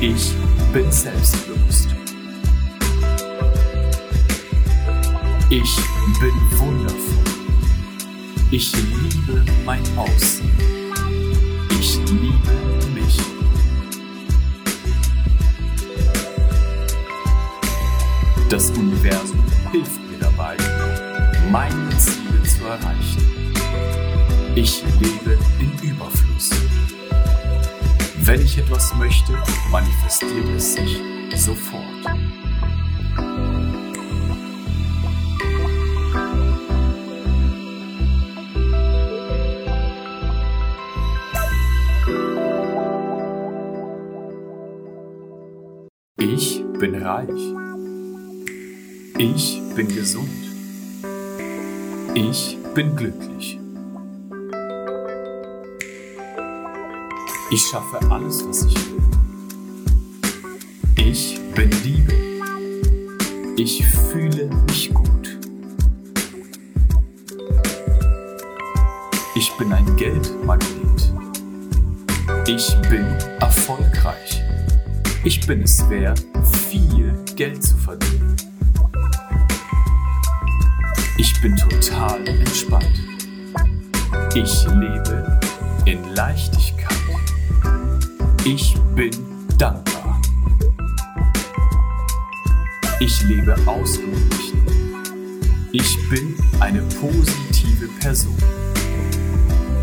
Ich 0.00 0.32
bin 0.72 0.92
selbstbewusst. 0.92 1.88
Ich 5.50 5.76
bin 6.20 6.36
wundervoll. 6.56 7.24
Ich 8.52 8.72
liebe 8.76 9.44
mein 9.64 9.82
Aussehen. 9.96 10.52
Ich 11.80 11.96
liebe 11.96 12.86
mich. 12.94 13.18
Das 18.48 18.70
Universum 18.70 19.42
hilft 19.72 20.00
mir 20.08 20.18
dabei, 20.20 20.56
meine 21.50 21.90
Ziele 21.98 22.40
zu 22.44 22.64
erreichen. 22.66 23.29
Ich 24.56 24.82
lebe 25.00 25.38
in 25.60 25.90
Überfluss. 25.90 26.50
Wenn 28.18 28.42
ich 28.42 28.58
etwas 28.58 28.94
möchte, 28.96 29.32
manifestiert 29.70 30.48
es 30.56 30.74
sich 30.74 31.00
sofort. 31.36 31.84
Ich 46.18 46.64
bin 46.78 46.94
reich. 46.96 47.28
Ich 49.16 49.60
bin 49.76 49.88
gesund. 49.88 50.28
Ich 52.14 52.58
bin 52.74 52.96
glücklich. 52.96 53.59
Ich 57.52 57.66
schaffe 57.66 57.98
alles, 58.10 58.46
was 58.46 58.62
ich 58.62 58.76
will. 58.76 59.02
Ich 60.96 61.40
bin 61.52 61.68
Liebe. 61.82 62.14
Ich 63.56 63.84
fühle 63.84 64.48
mich 64.68 64.94
gut. 64.94 65.38
Ich 69.34 69.50
bin 69.58 69.72
ein 69.72 69.96
Geldmagnet. 69.96 71.12
Ich 72.46 72.76
bin 72.88 73.04
erfolgreich. 73.40 74.40
Ich 75.24 75.44
bin 75.44 75.62
es 75.62 75.90
wert, 75.90 76.24
viel 76.70 77.12
Geld 77.34 77.64
zu 77.64 77.76
verdienen. 77.76 78.36
Ich 81.18 81.40
bin 81.42 81.56
total 81.56 82.28
entspannt. 82.28 83.00
Ich 84.34 84.64
lebe 84.68 85.40
in 85.84 86.14
Leichtigkeit. 86.14 86.79
Ich 88.44 88.74
bin 88.96 89.10
dankbar. 89.58 90.18
Ich 92.98 93.22
lebe 93.24 93.54
ausgeglichen. 93.66 94.62
Ich 95.72 96.08
bin 96.08 96.34
eine 96.58 96.80
positive 97.00 97.88
Person. 98.00 98.36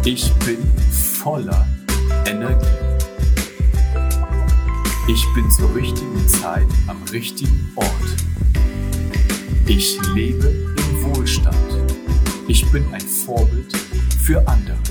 Ich 0.05 0.33
bin 0.45 0.57
voller 0.91 1.67
Energie. 2.25 2.65
Ich 5.07 5.23
bin 5.35 5.51
zur 5.51 5.75
richtigen 5.75 6.27
Zeit 6.27 6.67
am 6.87 6.97
richtigen 7.11 7.71
Ort. 7.75 7.87
Ich 9.67 9.99
lebe 10.15 10.47
im 10.47 11.03
Wohlstand. 11.03 11.55
Ich 12.47 12.65
bin 12.71 12.91
ein 12.91 13.01
Vorbild 13.01 13.77
für 14.19 14.45
andere. 14.47 14.86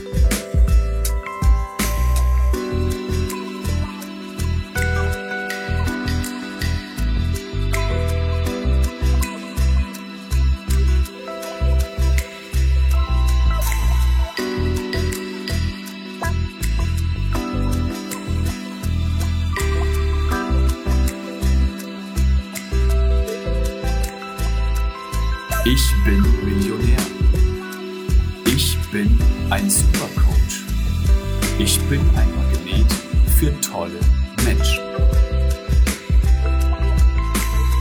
Ich 31.86 31.90
bin 31.90 32.00
ein 32.16 32.28
Magnet 32.34 32.92
für 33.38 33.60
tolle 33.60 34.00
Menschen. 34.44 34.82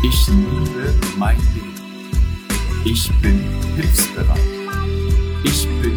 Ich 0.03 0.28
liebe 0.28 0.93
mein 1.18 1.38
Leben. 1.56 1.74
Ich 2.84 3.12
bin 3.24 3.43
hilfsbereit. 3.76 4.38
Ich 5.43 5.68
bin 5.82 5.95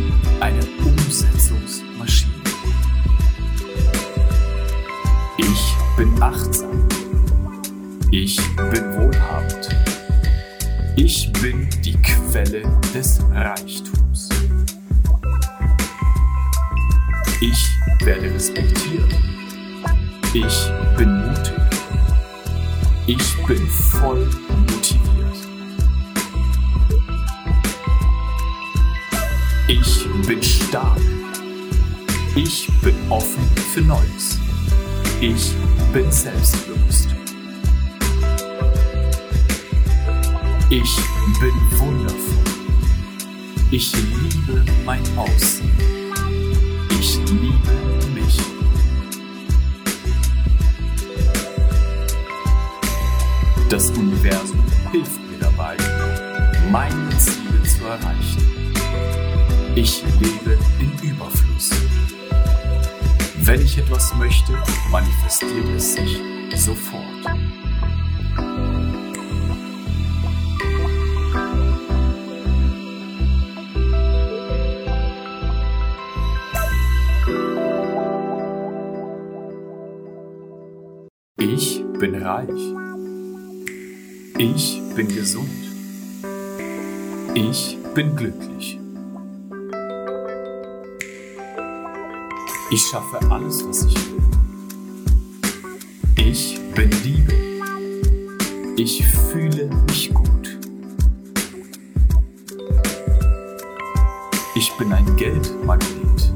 Ich 104.59 104.73
bin 104.73 104.93
ein 104.93 105.15
Geldmagnet. 105.15 106.33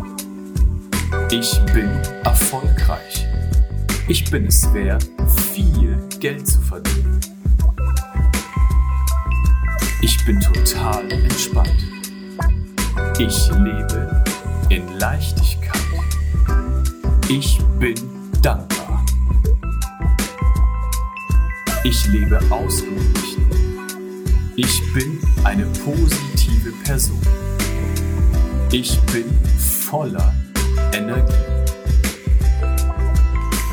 Ich 1.33 1.61
bin 1.75 1.91
erfolgreich. 2.23 3.27
Ich 4.07 4.31
bin 4.31 4.47
es 4.47 4.73
wert, 4.73 5.11
viel 5.53 5.99
Geld 6.21 6.47
zu 6.47 6.61
verdienen. 6.61 7.19
Ich 10.03 10.25
bin 10.25 10.39
total 10.39 11.11
entspannt. 11.11 11.83
Ich 13.19 13.51
lebe 13.51 14.23
in 14.69 14.87
Leichtigkeit. 15.01 15.83
Ich 17.29 17.59
bin 17.81 17.97
dankbar. 18.41 19.05
Ich 21.83 22.07
lebe 22.07 22.39
ausgeglichen. 22.51 23.51
Ich 24.55 24.81
bin 24.95 25.19
eine 25.43 25.67
positive 25.85 26.71
Person. 26.85 27.42
Ich 28.75 28.99
bin 29.13 29.27
voller 29.59 30.35
Energie. 30.95 31.31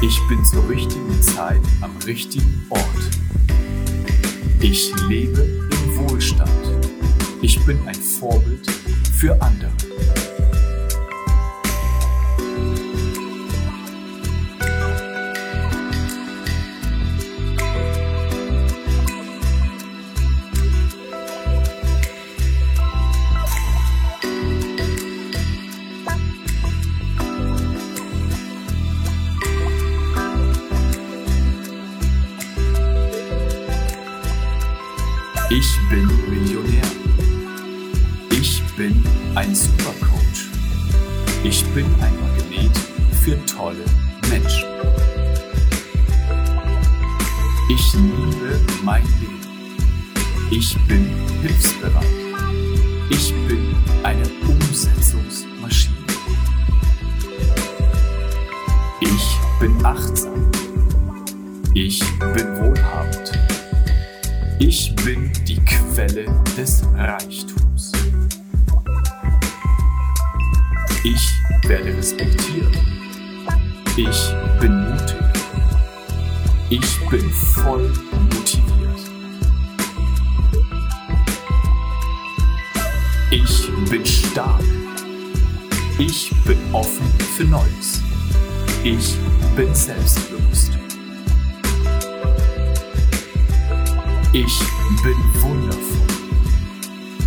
Ich 0.02 0.20
bin 0.28 0.44
zur 0.44 0.68
richtigen 0.68 1.24
Zeit 1.24 1.62
am 1.80 1.96
richtigen 2.06 2.66
Ort. 2.70 2.84
Ich 4.60 4.92
lebe 5.08 5.40
im 5.72 5.98
Wohlstand. 5.98 6.52
Ich 7.42 7.66
bin 7.66 7.80
ein 7.88 7.96
Vorbild 7.96 8.70
für 9.16 9.42
andere. 9.42 9.72
Ich 41.50 41.66
bin 41.74 41.86
ein 42.00 42.14
Magnet 42.22 42.78
für 43.24 43.44
tolle 43.48 43.84
Menschen. 44.30 44.70
Ich 47.72 47.94
liebe 47.96 48.60
mein 48.84 49.02
Leben. 49.20 49.40
Ich 50.52 50.78
bin 50.88 51.10
hilfsbereit. 51.42 52.06
Ich 53.10 53.34
Ich 94.32 94.60
bin 95.02 95.42
wundervoll. 95.42 96.08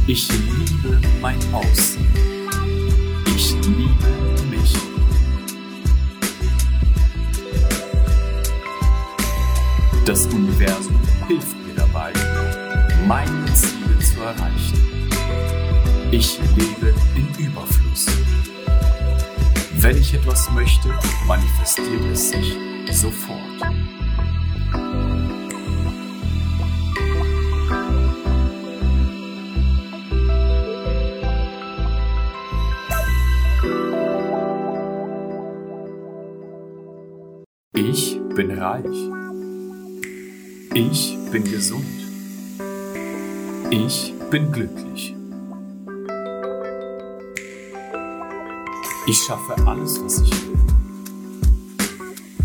Ich 0.07 0.29
liebe 0.29 1.01
mein 1.21 1.37
Aussehen. 1.53 2.07
Ich 3.27 3.55
liebe 3.55 4.47
mich. 4.49 4.73
Das 10.05 10.27
Universum 10.27 11.01
hilft 11.27 11.57
mir 11.67 11.75
dabei, 11.75 12.13
meine 13.09 13.53
Ziele 13.53 13.99
zu 13.99 14.21
erreichen. 14.21 15.09
Ich 16.13 16.39
lebe 16.55 16.95
in 17.17 17.45
Überfluss. 17.45 18.07
Wenn 19.75 19.97
ich 19.97 20.15
etwas 20.15 20.49
möchte, 20.53 20.97
manifestiert 21.27 22.05
es 22.13 22.31
sich 22.31 22.57
sofort. 22.93 23.41
Reich. 38.73 39.11
Ich 40.75 41.19
bin 41.31 41.45
gesund. 41.45 41.85
Ich 43.71 44.15
bin 44.31 44.51
glücklich. 44.51 45.15
Ich 49.07 49.19
schaffe 49.19 49.55
alles, 49.67 50.03
was 50.03 50.21
ich 50.21 50.31
will. 50.31 50.59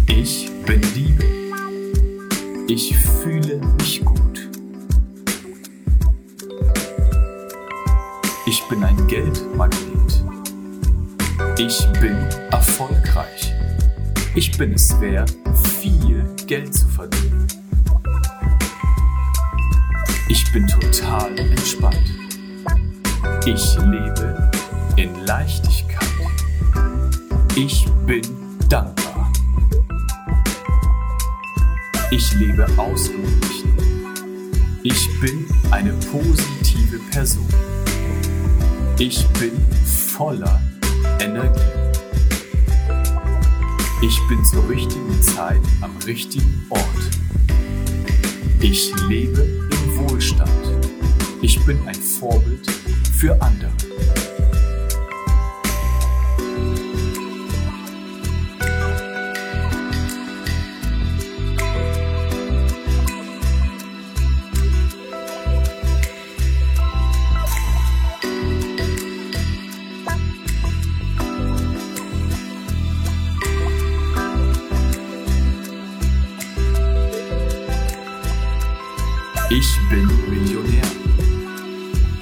Ich 0.07 0.51
bin 0.65 0.81
Liebe. 0.95 1.23
Ich 2.67 2.95
fühle 2.97 3.61
mich 3.77 4.03
gut. 4.03 4.49
Ich 8.45 8.63
bin 8.69 8.83
ein 8.83 9.07
Geldmagnet. 9.07 10.23
Ich 11.57 11.85
bin 12.01 12.15
erfolgreich. 12.51 13.53
Ich 14.37 14.55
bin 14.55 14.73
es 14.73 14.99
wert, 15.01 15.35
viel 15.81 16.16
Geld 16.47 16.73
zu 16.73 16.87
verdienen. 16.87 17.45
Ich 20.29 20.49
bin 20.53 20.65
total 20.65 21.37
entspannt. 21.37 22.09
Ich 23.45 23.77
lebe 23.79 24.49
in 24.95 25.25
Leichtigkeit. 25.25 26.07
Ich 27.57 27.85
bin 28.05 28.21
dankbar. 28.69 29.31
Ich 32.11 32.33
lebe 32.35 32.65
ausgeglichen. 32.77 33.73
Ich 34.83 35.19
bin 35.19 35.45
eine 35.71 35.91
positive 36.11 36.99
Person. 37.11 37.47
Ich 38.97 39.27
bin 39.39 39.51
voller 39.85 40.61
Energie. 41.19 41.76
Ich 43.99 44.19
bin 44.27 44.45
zur 44.45 44.69
richtigen 44.69 45.21
Zeit 45.23 45.61
am 45.81 45.97
richtigen 46.05 46.67
Ort. 46.69 46.81
Ich 48.61 48.93
lebe 49.07 49.41
im 49.41 49.97
Wohlstand. 49.97 50.51
Ich 51.41 51.59
bin 51.65 51.79
ein 51.87 51.95
Vorbild 51.95 52.69
für 53.17 53.41
andere. 53.41 53.71
Ich 79.49 79.77
bin 79.89 80.05
Millionär. 80.29 80.83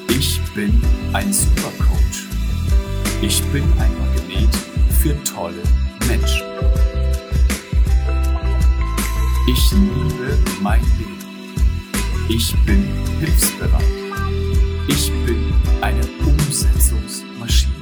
Ich 0.10 0.40
bin 0.54 0.80
ein 1.12 1.34
Supercoach. 1.34 2.28
Ich 3.20 3.44
bin 3.46 3.64
ein 3.80 3.92
Magnet 3.98 4.56
für 5.02 5.16
tolle 5.24 5.64
Menschen. 6.08 6.44
Ich 9.48 9.72
liebe 9.72 10.38
mein 10.62 10.82
Leben. 11.00 11.18
Ich 12.30 12.56
bin 12.64 12.88
hilfsbereit. 13.20 13.82
Ich 14.88 15.12
bin 15.26 15.52
eine 15.82 16.02
Umsetzungsmaschine. 16.28 17.74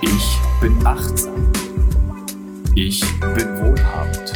Ich 0.00 0.38
bin 0.62 0.86
achtsam. 0.86 1.52
Ich 2.74 3.00
bin 3.20 3.48
wohlhabend. 3.60 4.27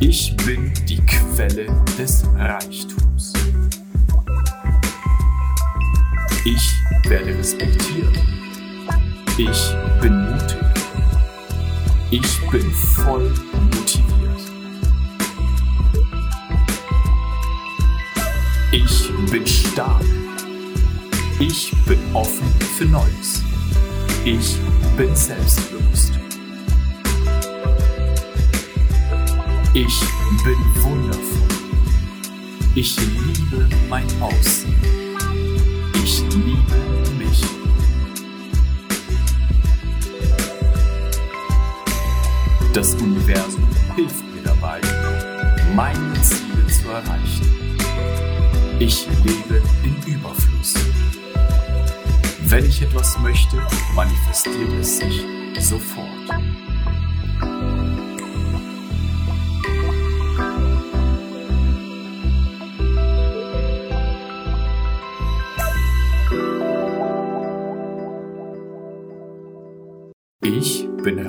Ich 0.00 0.36
bin 0.36 0.72
die 0.88 1.00
Quelle 1.04 1.66
des 1.98 2.24
Reichtums. 2.36 3.32
Ich 6.44 6.72
werde 7.08 7.36
respektiert. 7.36 8.16
Ich 9.36 9.74
bin 10.00 10.30
mutig. 10.30 10.56
Ich 12.12 12.50
bin 12.50 12.70
voll 12.70 13.34
motiviert. 13.74 14.40
Ich 18.70 19.10
bin 19.32 19.46
stark. 19.46 20.04
Ich 21.40 21.72
bin 21.86 21.98
offen 22.14 22.48
für 22.76 22.84
Neues. 22.84 23.42
Ich 24.24 24.56
bin 24.96 25.14
selbstbewusst. 25.16 26.17
Ich 29.80 30.00
bin 30.42 30.58
wundervoll. 30.82 31.56
Ich 32.74 32.96
liebe 32.96 33.68
mein 33.88 34.06
Aussehen. 34.20 34.74
Ich 36.02 36.20
liebe 36.32 37.14
mich. 37.16 37.42
Das 42.72 42.94
Universum 42.94 43.68
hilft 43.94 44.24
mir 44.34 44.42
dabei, 44.42 44.80
meine 45.76 46.12
Ziele 46.22 46.66
zu 46.66 46.88
erreichen. 46.88 47.78
Ich 48.80 49.06
lebe 49.22 49.62
in 49.84 50.12
Überfluss. 50.12 50.74
Wenn 52.48 52.64
ich 52.64 52.82
etwas 52.82 53.16
möchte, 53.20 53.64
manifestiert 53.94 54.72
es 54.80 54.98
sich 54.98 55.22
sofort. 55.60 56.17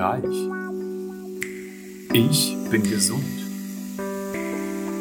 Reich. 0.10 0.50
Ich 2.14 2.58
bin 2.70 2.84
gesund. 2.84 3.24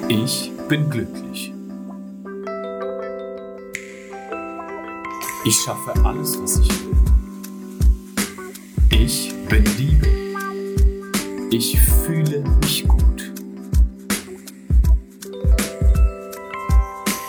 Ich 0.09 0.53
bin 0.69 0.91
glücklich. 0.91 1.53
Ich 5.45 5.57
schaffe 5.65 6.05
alles, 6.05 6.39
was 6.41 6.59
ich 6.59 6.69
will. 6.69 6.97
Ich 8.91 9.35
bin 9.49 9.65
Liebe. 9.79 10.09
Ich 11.51 11.81
fühle 11.81 12.45
mich 12.61 12.87
gut. 12.87 13.33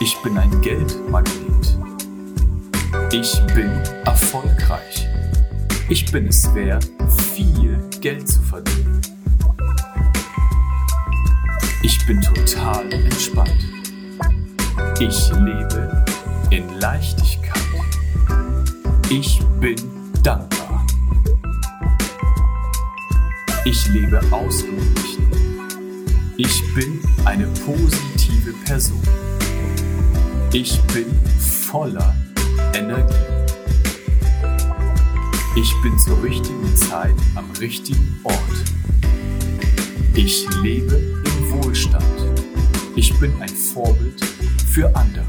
Ich 0.01 0.17
bin 0.21 0.37
ein 0.37 0.61
Geldmagnet. 0.61 1.77
Ich 3.11 3.39
bin 3.53 3.69
erfolgreich. 4.05 5.07
Ich 5.89 6.11
bin 6.11 6.27
es 6.27 6.53
wert, 6.53 6.87
viel 7.39 7.79
Geld 8.01 8.27
zu 8.27 8.41
verdienen. 8.41 9.01
Ich 11.83 12.05
bin 12.05 12.21
total 12.21 12.91
entspannt. 12.91 13.63
Ich 14.99 15.31
lebe 15.31 16.05
in 16.49 16.67
Leichtigkeit. 16.79 17.61
Ich 19.09 19.39
bin 19.61 19.77
dankbar. 20.21 20.85
Ich 23.63 23.87
lebe 23.87 24.21
ausgeglichen. 24.31 25.27
Ich 26.37 26.61
bin 26.75 27.01
eine 27.25 27.47
positive 27.65 28.53
Person. 28.65 29.01
Ich 30.51 30.81
bin 30.93 31.05
voller 31.39 32.13
Energie. 32.73 33.28
Ich 35.61 35.75
bin 35.81 35.99
zur 35.99 36.23
richtigen 36.23 36.73
Zeit 36.77 37.15
am 37.35 37.51
richtigen 37.59 38.17
Ort. 38.23 38.37
Ich 40.15 40.47
lebe 40.61 40.95
im 40.95 41.51
Wohlstand. 41.51 42.05
Ich 42.95 43.13
bin 43.19 43.33
ein 43.41 43.49
Vorbild 43.49 44.23
für 44.73 44.95
andere. 44.95 45.25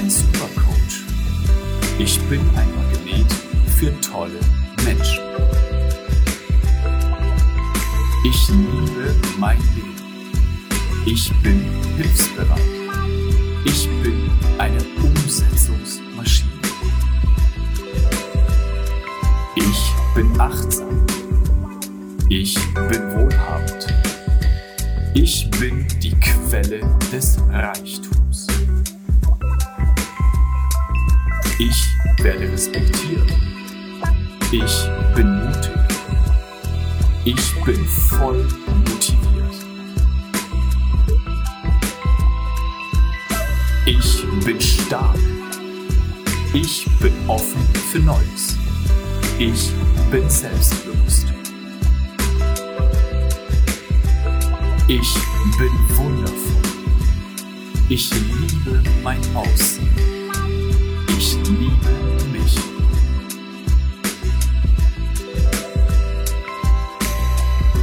Ein 0.00 0.08
Supercoach. 0.08 1.04
Ich 1.98 2.18
bin 2.30 2.40
ein 2.56 2.68
Magnet 2.74 3.30
für 3.76 3.92
tolle 4.00 4.40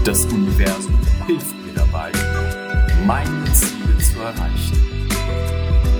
Das 0.08 0.24
Universum 0.28 0.98
hilft 1.26 1.54
mir 1.66 1.74
dabei, 1.74 2.14
meine 3.06 3.44
Ziele 3.52 3.98
zu 3.98 4.22
erreichen. 4.22 5.10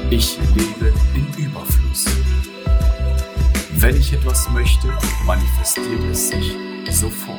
Ich 0.10 0.40
lebe 0.56 0.94
in 1.14 1.28
Überfluss. 1.44 2.06
Wenn 3.74 3.98
ich 3.98 4.14
etwas 4.14 4.50
möchte, 4.52 4.88
manifestiert 5.26 6.06
es 6.10 6.30
sich 6.30 6.56
sofort. 6.90 7.38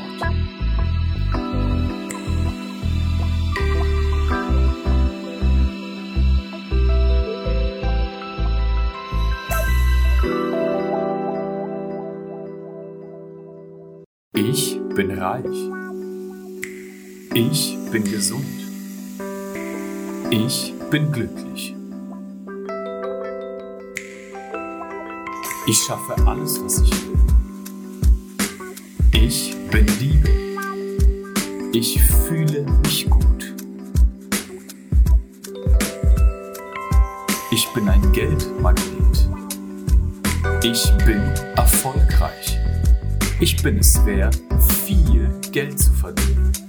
Ich 14.34 14.78
bin 14.94 15.18
reich. 15.18 15.87
Ich 17.40 17.78
bin 17.92 18.02
gesund. 18.02 18.44
Ich 20.28 20.74
bin 20.90 21.12
glücklich. 21.12 21.72
Ich 25.68 25.78
schaffe 25.86 26.16
alles, 26.26 26.60
was 26.60 26.80
ich 26.80 26.90
will. 26.90 27.20
Ich 29.12 29.54
bin 29.70 29.86
Liebe. 30.00 30.28
Ich 31.72 32.02
fühle 32.02 32.66
mich 32.82 33.08
gut. 33.08 33.54
Ich 37.52 37.68
bin 37.72 37.88
ein 37.88 38.12
Geldmagnet. 38.12 39.28
Ich 40.64 40.90
bin 41.06 41.22
erfolgreich. 41.54 42.58
Ich 43.38 43.62
bin 43.62 43.78
es 43.78 44.04
wert, 44.04 44.42
viel 44.84 45.30
Geld 45.52 45.78
zu 45.78 45.92
verdienen. 45.92 46.67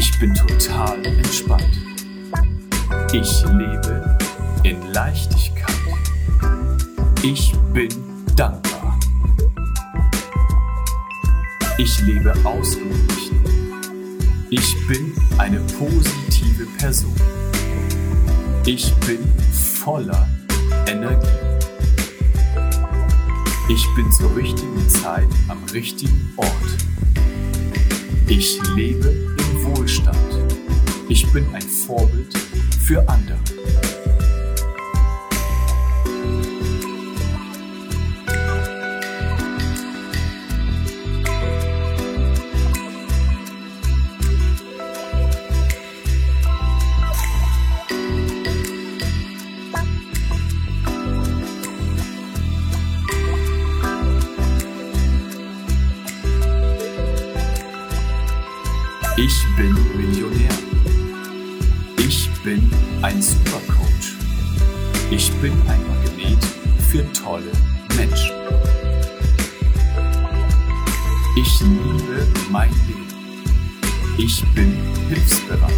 Ich 0.00 0.18
bin 0.18 0.34
total 0.34 1.04
entspannt. 1.04 1.78
Ich 3.12 3.44
lebe 3.44 4.18
in 4.62 4.80
Leichtigkeit. 4.94 5.76
Ich 7.22 7.52
bin 7.74 7.90
dankbar. 8.34 8.98
Ich 11.76 12.00
lebe 12.00 12.32
ausgeglichen. 12.44 13.44
Ich 14.48 14.74
bin 14.88 15.12
eine 15.36 15.60
positive 15.78 16.64
Person. 16.78 17.14
Ich 18.64 18.94
bin 19.06 19.18
voller 19.52 20.26
Energie. 20.86 21.28
Ich 23.68 23.86
bin 23.94 24.10
zur 24.12 24.34
richtigen 24.34 24.88
Zeit 24.88 25.28
am 25.48 25.62
richtigen 25.74 26.32
Ort. 26.38 26.48
Ich 28.28 28.58
lebe 28.74 29.30
Wohlstand. 29.90 30.16
Ich 31.08 31.26
bin 31.32 31.44
ein 31.52 31.62
Vorbild 31.62 32.32
für 32.80 33.00
andere. 33.08 33.49
Ich 71.36 71.60
liebe 71.60 72.26
mein 72.50 72.70
Leben. 72.88 73.06
Ich 74.18 74.44
bin 74.54 74.76
hilfsbereit. 75.08 75.72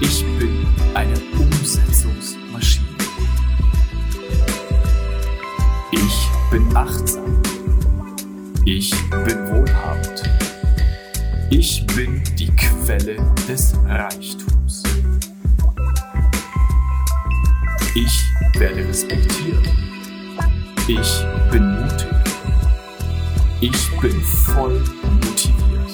Ich 0.00 0.24
bin 0.38 0.66
eine 0.94 1.14
Umsetzungsmaschine. 1.38 2.86
Ich 5.90 6.28
bin 6.50 6.76
achtsam. 6.76 7.42
Ich 8.64 8.90
bin 9.10 9.38
wohlhabend. 9.48 10.22
Ich 11.50 11.84
bin 11.88 12.22
die 12.38 12.50
Quelle 12.54 13.16
des 13.48 13.74
Reichtums. 13.86 14.82
Ich 17.94 18.22
werde 18.58 18.88
respektiert. 18.88 19.68
Ich 20.88 21.24
bin. 21.50 21.73
Ich 23.66 23.98
bin 23.98 24.20
voll 24.20 24.84
motiviert. 25.22 25.90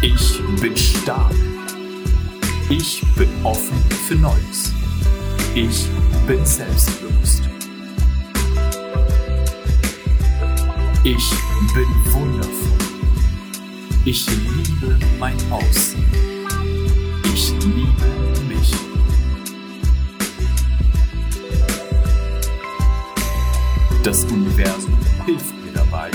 Ich 0.00 0.40
bin 0.62 0.74
stark. 0.74 1.34
Ich 2.70 3.02
bin 3.16 3.28
offen 3.42 3.76
für 4.08 4.14
Neues. 4.14 4.72
Ich 5.54 5.88
bin 6.26 6.46
selbstbewusst. 6.46 7.42
Ich 11.02 11.30
bin 11.74 12.14
wundervoll. 12.14 12.78
Ich 14.06 14.26
liebe 14.26 14.98
mein 15.18 15.36
Aussehen. 15.52 16.06
Ich 17.34 17.50
liebe 17.60 18.40
mich. 18.48 18.83
Das 24.04 24.22
Universum 24.24 24.98
hilft 25.24 25.54
mir 25.64 25.72
dabei, 25.72 26.10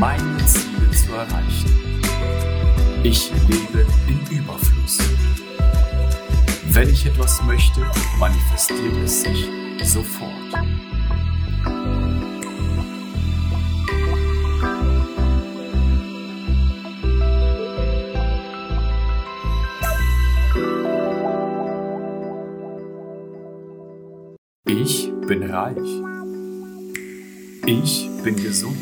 meine 0.00 0.36
Ziele 0.44 0.90
zu 0.90 1.12
erreichen. 1.12 2.02
Ich 3.04 3.30
lebe 3.46 3.86
in 4.08 4.36
Überfluss. 4.36 4.98
Wenn 6.72 6.90
ich 6.90 7.06
etwas 7.06 7.40
möchte, 7.44 7.82
manifestiert 8.18 8.96
es 9.04 9.22
sich 9.22 9.48
sofort. 9.84 10.32
Ich 24.64 25.12
bin 25.28 25.44
reich. 25.44 26.07
Ich 27.70 28.08
bin 28.24 28.34
gesund. 28.34 28.78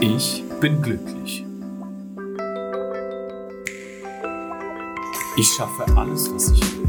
Ich 0.00 0.42
bin 0.60 0.82
glücklich. 0.82 1.44
Ich 5.36 5.46
schaffe 5.56 5.86
alles, 5.96 6.28
was 6.34 6.50
ich 6.50 6.60
will. 6.60 6.88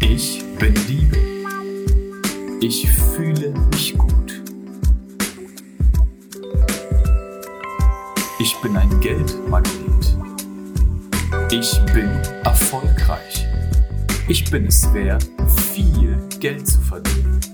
Ich 0.00 0.42
bin 0.58 0.74
Liebe. 0.88 1.18
Ich 2.62 2.90
fühle 2.90 3.52
mich 3.70 3.92
gut. 3.98 4.42
Ich 8.38 8.56
bin 8.62 8.74
ein 8.74 9.00
Geldmagnet. 9.00 10.16
Ich 11.50 11.78
bin 11.92 12.08
erfolgreich. 12.42 13.46
Ich 14.28 14.50
bin 14.50 14.68
es 14.68 14.90
wert, 14.94 15.28
viel 15.74 16.18
Geld 16.40 16.66
zu 16.66 16.80
verdienen. 16.80 17.53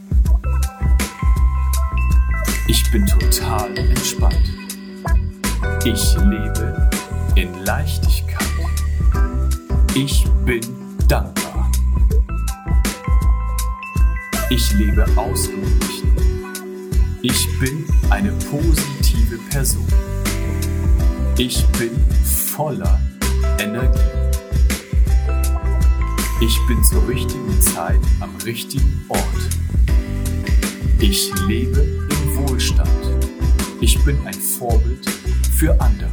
Ich 2.70 2.88
bin 2.92 3.04
total 3.04 3.76
entspannt. 3.76 4.48
Ich 5.84 6.14
lebe 6.18 6.88
in 7.34 7.52
Leichtigkeit. 7.64 8.46
Ich 9.96 10.24
bin 10.44 10.60
dankbar. 11.08 11.68
Ich 14.50 14.72
lebe 14.74 15.04
ausgeglichen. 15.16 16.12
Ich 17.22 17.58
bin 17.58 17.84
eine 18.08 18.30
positive 18.52 19.38
Person. 19.50 19.88
Ich 21.38 21.66
bin 21.76 21.90
voller 22.54 23.00
Energie. 23.58 23.98
Ich 26.40 26.56
bin 26.68 26.84
zur 26.84 27.08
richtigen 27.08 27.60
Zeit 27.60 28.00
am 28.20 28.30
richtigen 28.44 29.04
Ort. 29.08 29.20
Ich 31.00 31.32
lebe 31.48 32.09
Wohlstand. 32.48 32.90
Ich 33.80 34.02
bin 34.04 34.18
ein 34.26 34.34
Vorbild 34.34 35.08
für 35.08 35.78
andere. 35.80 36.10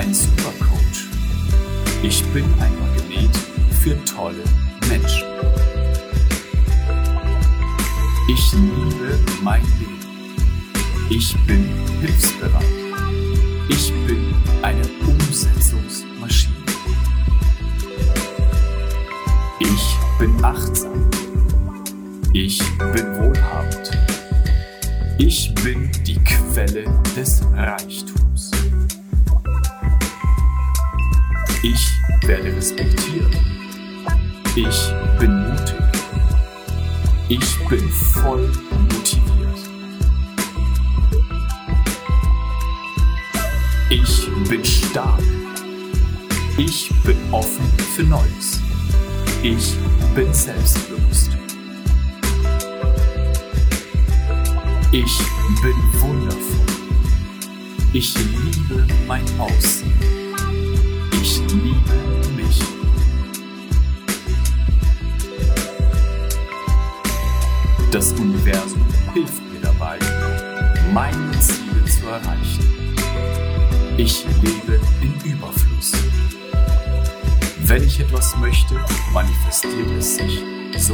Ein 0.00 0.14
Supercoach. 0.14 1.10
Ich 2.02 2.24
bin 2.32 2.44
ein 2.58 2.72
Magnet 2.80 3.36
für 3.82 4.02
tolle 4.06 4.42
Menschen. 4.88 5.28
Ich 8.26 8.52
liebe 8.54 9.18
mein 9.42 9.62
Leben. 9.78 10.00
Ich 11.10 11.36
bin 11.46 11.68
hilfsbereit. 12.00 12.64
Ich 13.68 13.92
bin 14.06 14.19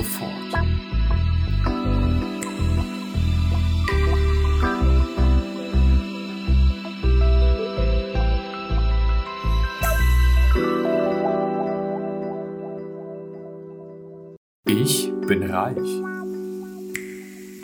sofort. 0.06 0.32
Ich 14.64 15.12
bin 15.26 15.42
reich. 15.44 15.76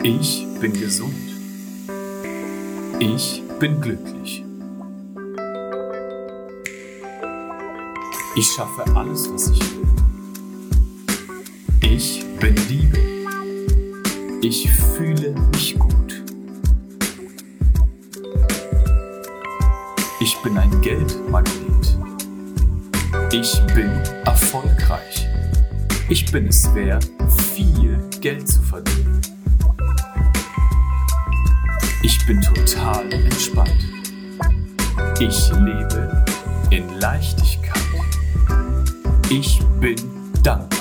Ich 0.03 0.45
bin 0.59 0.73
gesund. 0.73 1.13
Ich 2.99 3.41
bin 3.59 3.79
glücklich. 3.79 4.43
Ich 8.35 8.47
schaffe 8.47 8.83
alles, 8.95 9.31
was 9.31 9.49
ich 9.49 9.59
will. 9.59 10.02
Ich 11.95 12.25
bin 12.39 12.55
Liebe. 12.69 12.97
Ich 14.41 14.67
fühle 14.71 15.35
mich 15.51 15.77
gut. 15.77 16.23
Ich 20.19 20.35
bin 20.41 20.57
ein 20.57 20.81
Geldmagnet. 20.81 21.95
Ich 23.31 23.61
bin 23.75 23.91
erfolgreich. 24.25 25.27
Ich 26.09 26.25
bin 26.31 26.47
es 26.47 26.73
wert, 26.73 27.07
viel 27.53 27.99
Geld 28.21 28.47
zu 28.47 28.59
verdienen. 28.63 29.21
Ich 32.01 32.25
bin 32.25 32.41
total 32.41 33.13
entspannt. 33.13 33.85
Ich 35.19 35.51
lebe 35.51 36.25
in 36.71 36.89
Leichtigkeit. 36.99 37.83
Ich 39.29 39.59
bin 39.79 39.95
dankbar. 40.41 40.72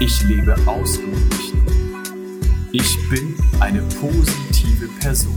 Ich 0.00 0.22
lebe 0.22 0.54
ausgeglichen. 0.64 1.60
Ich 2.70 2.96
bin 3.10 3.34
eine 3.58 3.82
positive 4.00 4.88
Person. 5.00 5.36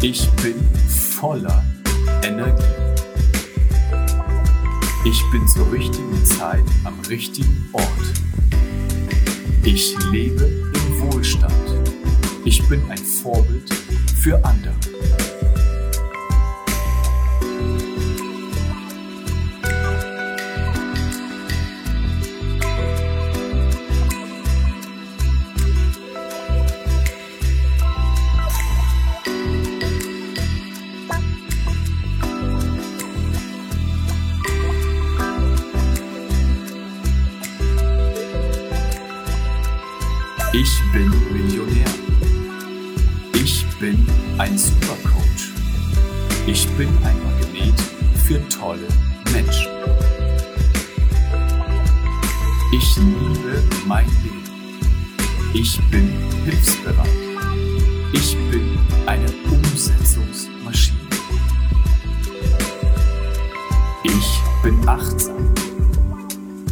Ich 0.00 0.30
bin 0.42 0.54
voller 0.88 1.62
Energie. 2.22 2.62
Ich 5.04 5.22
bin 5.30 5.46
zur 5.46 5.70
richtigen 5.70 6.24
Zeit 6.24 6.64
am 6.84 6.98
richtigen 7.10 7.68
Ort. 7.74 7.84
Ich 9.62 9.94
lebe 10.10 10.44
im 10.44 11.00
Wohlstand. 11.12 11.52
Ich 12.46 12.66
bin 12.68 12.80
ein 12.90 12.96
Vorbild 12.96 13.70
für 14.22 14.42
andere. 14.42 14.91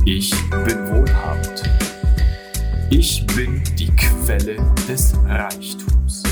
Ich 0.04 0.30
bin 0.50 0.88
wohlhabend. 0.88 1.62
Ich 2.90 3.26
bin 3.26 3.62
die 3.78 3.90
Quelle 3.90 4.56
des 4.88 5.14
Reichtums. 5.26 6.22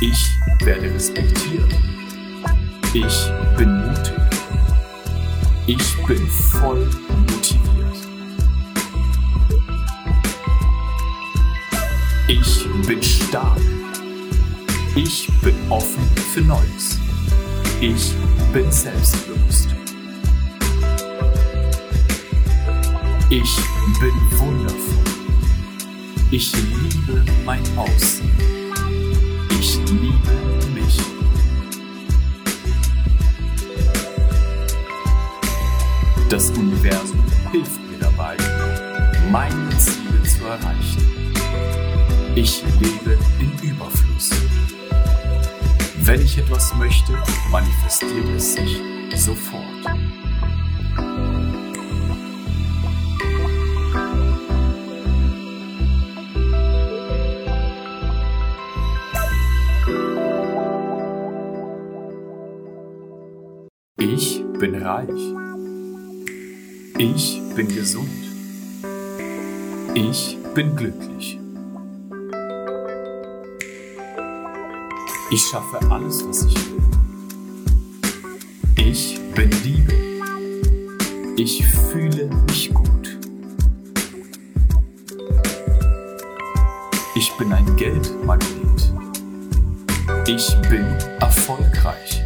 Ich 0.00 0.28
werde 0.64 0.92
respektiert. 0.92 1.72
Ich 2.92 3.30
bin 3.56 3.86
mutig. 3.86 4.14
Ich 5.66 6.06
bin 6.06 6.26
voll 6.28 6.88
motiviert. 7.28 7.96
Ich 12.28 12.68
bin 12.86 13.02
stark. 13.02 13.60
Ich 14.94 15.28
bin 15.42 15.54
offen 15.70 16.06
für 16.32 16.42
Neues. 16.42 16.98
Ich 17.80 18.14
bin 18.56 18.72
selbstbewusst. 18.72 19.68
Ich 23.28 23.56
bin 24.00 24.38
wundervoll. 24.38 25.04
Ich 26.30 26.54
liebe 26.54 27.22
mein 27.44 27.60
Aussehen. 27.76 28.32
Ich 29.50 29.76
liebe 29.90 30.70
mich. 30.74 30.96
Das 36.30 36.48
Universum 36.52 37.24
hilft 37.52 37.80
mir 37.90 37.98
dabei, 38.00 38.38
meine 39.30 39.68
Ziele 39.76 40.22
zu 40.22 40.46
erreichen. 40.46 41.34
Ich 42.34 42.62
lebe 42.80 43.18
in 43.38 43.68
Überfluss. 43.68 44.45
Wenn 46.06 46.20
ich 46.20 46.38
etwas 46.38 46.72
möchte, 46.76 47.20
manifestiert 47.50 48.28
es 48.36 48.54
sich 48.54 48.80
sofort. 49.16 49.64
Ich 63.96 64.44
bin 64.60 64.76
reich. 64.76 65.08
Ich 66.98 67.42
bin 67.56 67.66
gesund. 67.66 68.08
Ich 69.94 70.38
bin 70.54 70.76
glücklich. 70.76 71.35
Ich 75.28 75.42
schaffe 75.42 75.80
alles, 75.90 76.24
was 76.26 76.44
ich 76.44 76.54
will. 76.54 76.82
Ich 78.76 79.18
bin 79.34 79.50
Liebe. 79.64 79.92
Ich 81.36 81.66
fühle 81.66 82.30
mich 82.46 82.72
gut. 82.72 83.18
Ich 87.16 87.32
bin 87.36 87.52
ein 87.52 87.76
Geldmagnet. 87.76 88.92
Ich 90.28 90.54
bin 90.68 90.84
erfolgreich. 91.20 92.22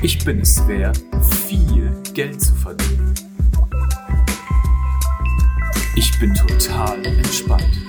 Ich 0.00 0.24
bin 0.24 0.40
es 0.40 0.66
wert, 0.66 1.02
viel 1.46 1.92
Geld 2.14 2.40
zu 2.40 2.54
verdienen. 2.54 3.14
Ich 5.94 6.18
bin 6.18 6.32
total 6.34 7.04
entspannt. 7.04 7.82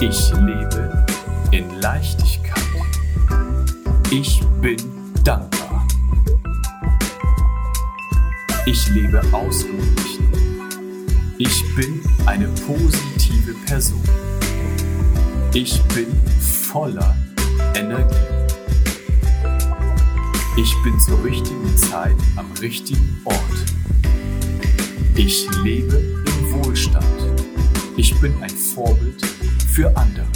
Ich 0.00 0.32
lebe 0.32 1.06
in 1.50 1.80
Leichtigkeit. 1.80 2.41
Ich 4.14 4.42
bin 4.60 4.76
dankbar. 5.24 5.88
Ich 8.66 8.86
lebe 8.90 9.22
ausgeglichen. 9.32 10.28
Ich 11.38 11.64
bin 11.74 11.98
eine 12.26 12.46
positive 12.66 13.54
Person. 13.64 14.02
Ich 15.54 15.82
bin 15.94 16.08
voller 16.40 17.16
Energie. 17.74 18.14
Ich 20.58 20.74
bin 20.84 21.00
zur 21.00 21.24
richtigen 21.24 21.74
Zeit 21.78 22.16
am 22.36 22.52
richtigen 22.60 23.18
Ort. 23.24 23.64
Ich 25.16 25.48
lebe 25.62 25.96
im 25.96 26.52
Wohlstand. 26.52 27.06
Ich 27.96 28.14
bin 28.20 28.34
ein 28.42 28.50
Vorbild 28.50 29.24
für 29.72 29.96
andere. 29.96 30.26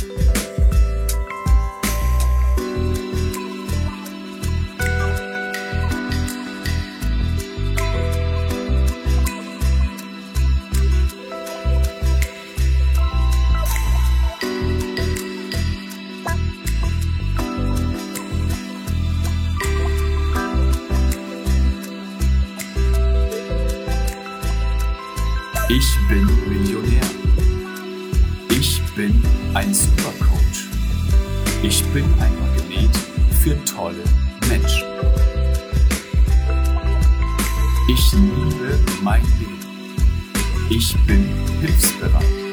Ich 25.69 25.97
bin 26.09 26.25
Millionär. 26.49 27.03
Ich 28.51 28.81
bin 28.95 29.21
ein 29.53 29.75
Supercoach. 29.75 30.69
Ich 31.65 31.85
bin 31.87 32.05
ein 32.21 32.33
Magnet 32.39 32.97
für 33.43 33.57
tolle 33.65 34.05
Menschen. 34.49 34.85
Ich 37.89 38.13
liebe 38.13 38.79
mein 39.03 39.23
Leben. 39.41 39.59
Ich 40.71 40.97
bin 41.05 41.29
hilfsbereit. 41.61 42.46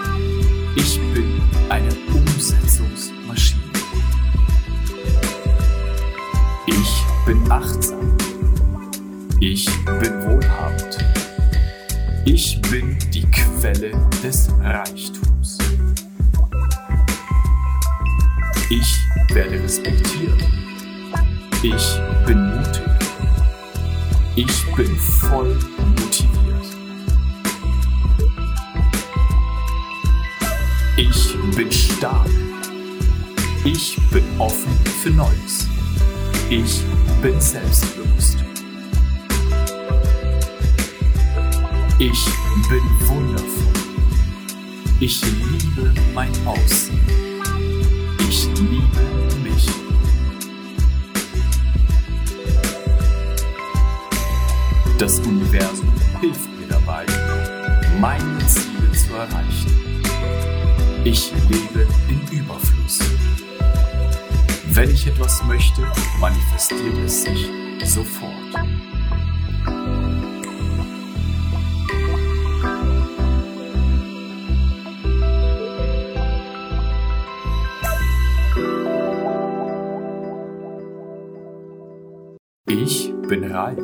Ich 82.65 83.11
bin 83.27 83.43
reich. 83.51 83.77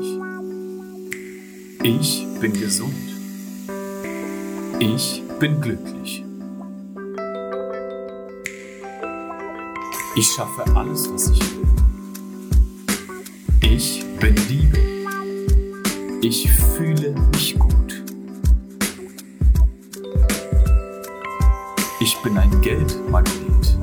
Ich 1.83 2.25
bin 2.39 2.53
gesund. 2.53 2.95
Ich 4.79 5.21
bin 5.37 5.59
glücklich. 5.59 6.23
Ich 10.15 10.27
schaffe 10.27 10.63
alles, 10.77 11.11
was 11.11 11.29
ich 11.29 11.41
will. 11.57 11.67
Ich 13.69 14.05
bin 14.21 14.35
Liebe. 14.47 14.79
Ich 16.21 16.49
fühle 16.49 17.13
mich 17.33 17.59
gut. 17.59 18.03
Ich 21.99 22.17
bin 22.23 22.37
ein 22.37 22.61
Geldmagnet. 22.61 23.77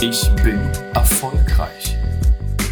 Ich 0.00 0.26
bin 0.42 0.58
erfolgreich. 0.94 1.98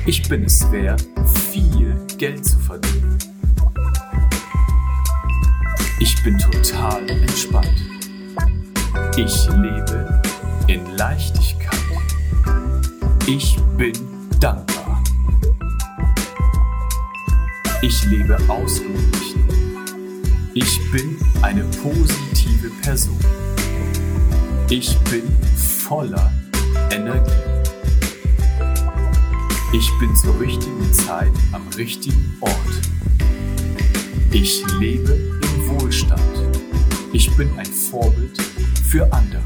Ich 0.09 0.23
bin 0.29 0.45
es 0.45 0.71
wert, 0.71 1.05
viel 1.51 1.97
Geld 2.17 2.45
zu 2.45 2.57
verdienen. 2.61 3.19
Ich 5.99 6.23
bin 6.23 6.39
total 6.39 7.11
entspannt. 7.11 7.75
Ich 9.17 9.49
lebe 9.49 10.23
in 10.69 10.87
Leichtigkeit. 10.97 11.75
Ich 13.27 13.57
bin 13.77 13.95
dankbar. 14.39 15.03
Ich 17.83 18.05
lebe 18.05 18.39
ausgeglichen. 18.47 19.45
Ich 20.55 20.79
bin 20.93 21.19
eine 21.43 21.65
positive 21.83 22.71
Person. 22.81 23.19
Ich 24.71 24.97
bin 25.11 25.25
voller 25.57 26.33
Energie. 26.93 27.46
Ich 29.79 29.93
bin 29.99 30.17
zur 30.17 30.41
richtigen 30.41 30.91
Zeit 30.95 31.33
am 31.53 31.69
richtigen 31.77 32.35
Ort. 32.41 32.55
Ich 34.33 34.65
lebe 34.81 35.13
im 35.13 35.69
Wohlstand. 35.69 36.23
Ich 37.13 37.31
bin 37.37 37.51
ein 37.59 37.67
Vorbild 37.67 38.41
für 38.89 39.13
andere. 39.13 39.43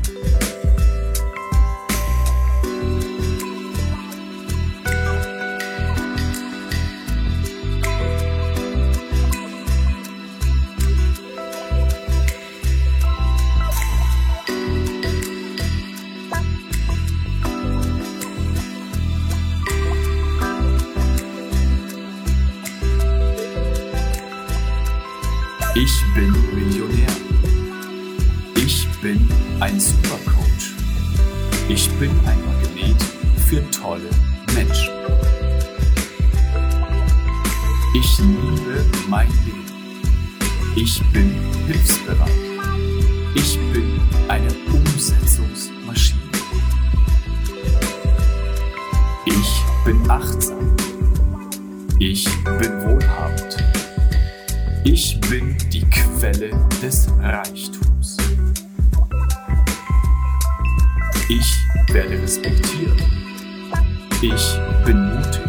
Ich 64.23 64.61
bin 64.85 65.14
mutig. 65.14 65.41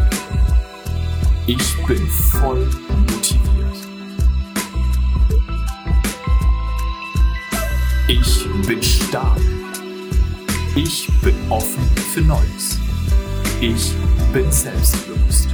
Ich 1.46 1.86
bin 1.86 2.08
voll 2.08 2.70
motiviert. 3.06 3.76
Ich 8.08 8.48
bin 8.66 8.82
stark. 8.82 9.38
Ich 10.74 11.06
bin 11.20 11.34
offen 11.50 11.86
für 12.14 12.22
Neues. 12.22 12.78
Ich 13.60 13.92
bin 14.32 14.50
selbstbewusst. 14.50 15.48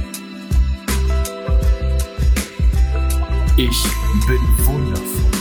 Ich 3.57 3.83
bin 4.27 4.65
wundervoll. 4.65 5.31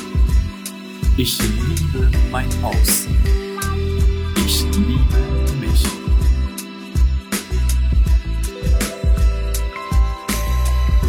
Ich 1.16 1.38
liebe 1.38 2.10
mein 2.32 2.48
Aussehen. 2.64 3.22
Ich 4.44 4.64
liebe 4.64 5.56
mich. 5.60 5.97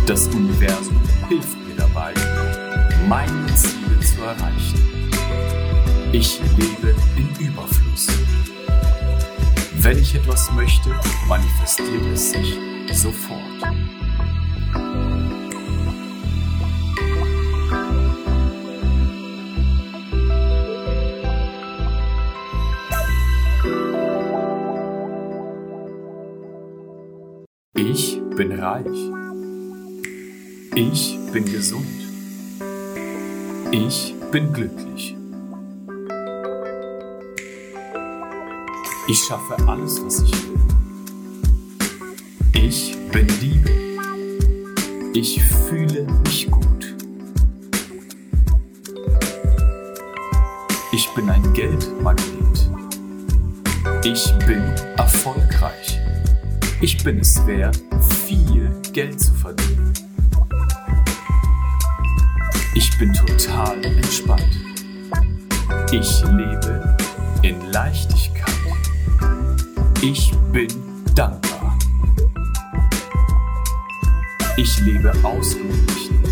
Das 0.09 0.27
Universum 0.29 0.99
hilft 1.27 1.55
mir 1.67 1.75
dabei, 1.75 2.15
meine 3.07 3.45
Ziele 3.53 3.99
zu 3.99 4.23
erreichen. 4.23 5.11
Ich 6.11 6.41
lebe 6.57 6.95
in 7.15 7.29
Überfluss. 7.45 8.07
Wenn 9.75 9.99
ich 9.99 10.15
etwas 10.15 10.51
möchte, 10.53 10.89
manifestiert 11.27 12.07
es 12.11 12.31
sich 12.31 12.57
sofort. 12.91 13.39
Ich 27.75 28.19
bin 28.35 28.59
reich. 28.59 29.18
Ich 30.81 31.19
bin 31.33 31.43
gesund. 31.43 31.85
Ich 33.69 34.15
bin 34.31 34.53
glücklich. 34.53 35.13
Ich 39.09 39.19
schaffe 39.27 39.57
alles, 39.67 40.01
was 40.01 40.21
ich 40.21 40.31
will. 40.31 40.61
Ich 42.53 42.95
bin 43.11 43.27
Liebe. 43.41 43.69
Ich 45.13 45.43
fühle 45.43 46.07
mich 46.23 46.49
gut. 46.49 46.95
Ich 50.93 51.09
bin 51.13 51.29
ein 51.29 51.53
Geldmagnet. 51.53 52.69
Ich 54.05 54.33
bin 54.47 54.63
erfolgreich. 54.95 55.99
Ich 56.79 57.03
bin 57.03 57.19
es 57.19 57.45
wert, 57.45 57.83
viel 58.25 58.71
Geld 58.93 59.19
zu 59.19 59.33
verdienen. 59.33 60.08
Ich 62.79 62.97
bin 62.97 63.13
total 63.13 63.83
entspannt. 63.83 64.57
Ich 65.91 66.23
lebe 66.23 66.95
in 67.41 67.59
Leichtigkeit. 67.73 68.55
Ich 70.01 70.31
bin 70.53 70.69
dankbar. 71.13 71.77
Ich 74.55 74.79
lebe 74.79 75.11
ausgeglichen. 75.23 76.23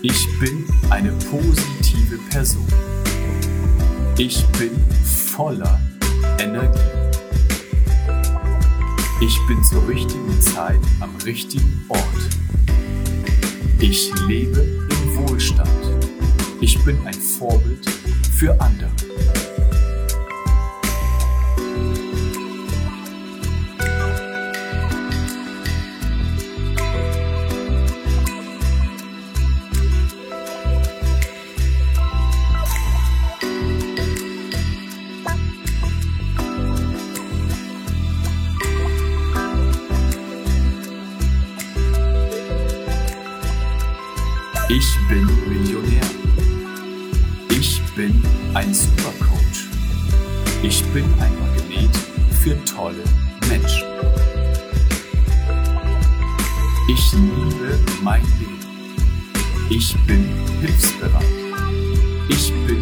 Ich 0.00 0.26
bin 0.40 0.64
eine 0.88 1.12
positive 1.30 2.16
Person. 2.30 2.66
Ich 4.16 4.46
bin 4.58 4.70
voller 5.04 5.78
Energie. 6.38 6.80
Ich 9.20 9.38
bin 9.46 9.62
zur 9.64 9.86
richtigen 9.86 10.40
Zeit 10.40 10.80
am 11.00 11.14
richtigen 11.26 11.84
Ort. 11.90 12.00
Ich 13.80 14.10
lebe 14.26 14.81
Wohlstand. 15.28 15.70
Ich 16.60 16.82
bin 16.84 16.98
ein 17.06 17.14
Vorbild 17.14 17.88
für 18.36 18.60
andere. 18.60 19.11
Ein 48.54 48.74
Supercoach. 48.74 49.68
Ich 50.62 50.84
bin 50.92 51.04
ein 51.20 51.32
Magnet 51.40 51.96
für 52.42 52.62
tolle 52.64 53.02
Menschen. 53.48 53.88
Ich 56.88 57.12
liebe 57.12 57.78
mein 58.02 58.22
Leben. 58.38 58.58
Ich 59.70 59.96
bin 60.06 60.28
hilfsbereit. 60.60 61.24
Ich 62.28 62.52
bin 62.66 62.81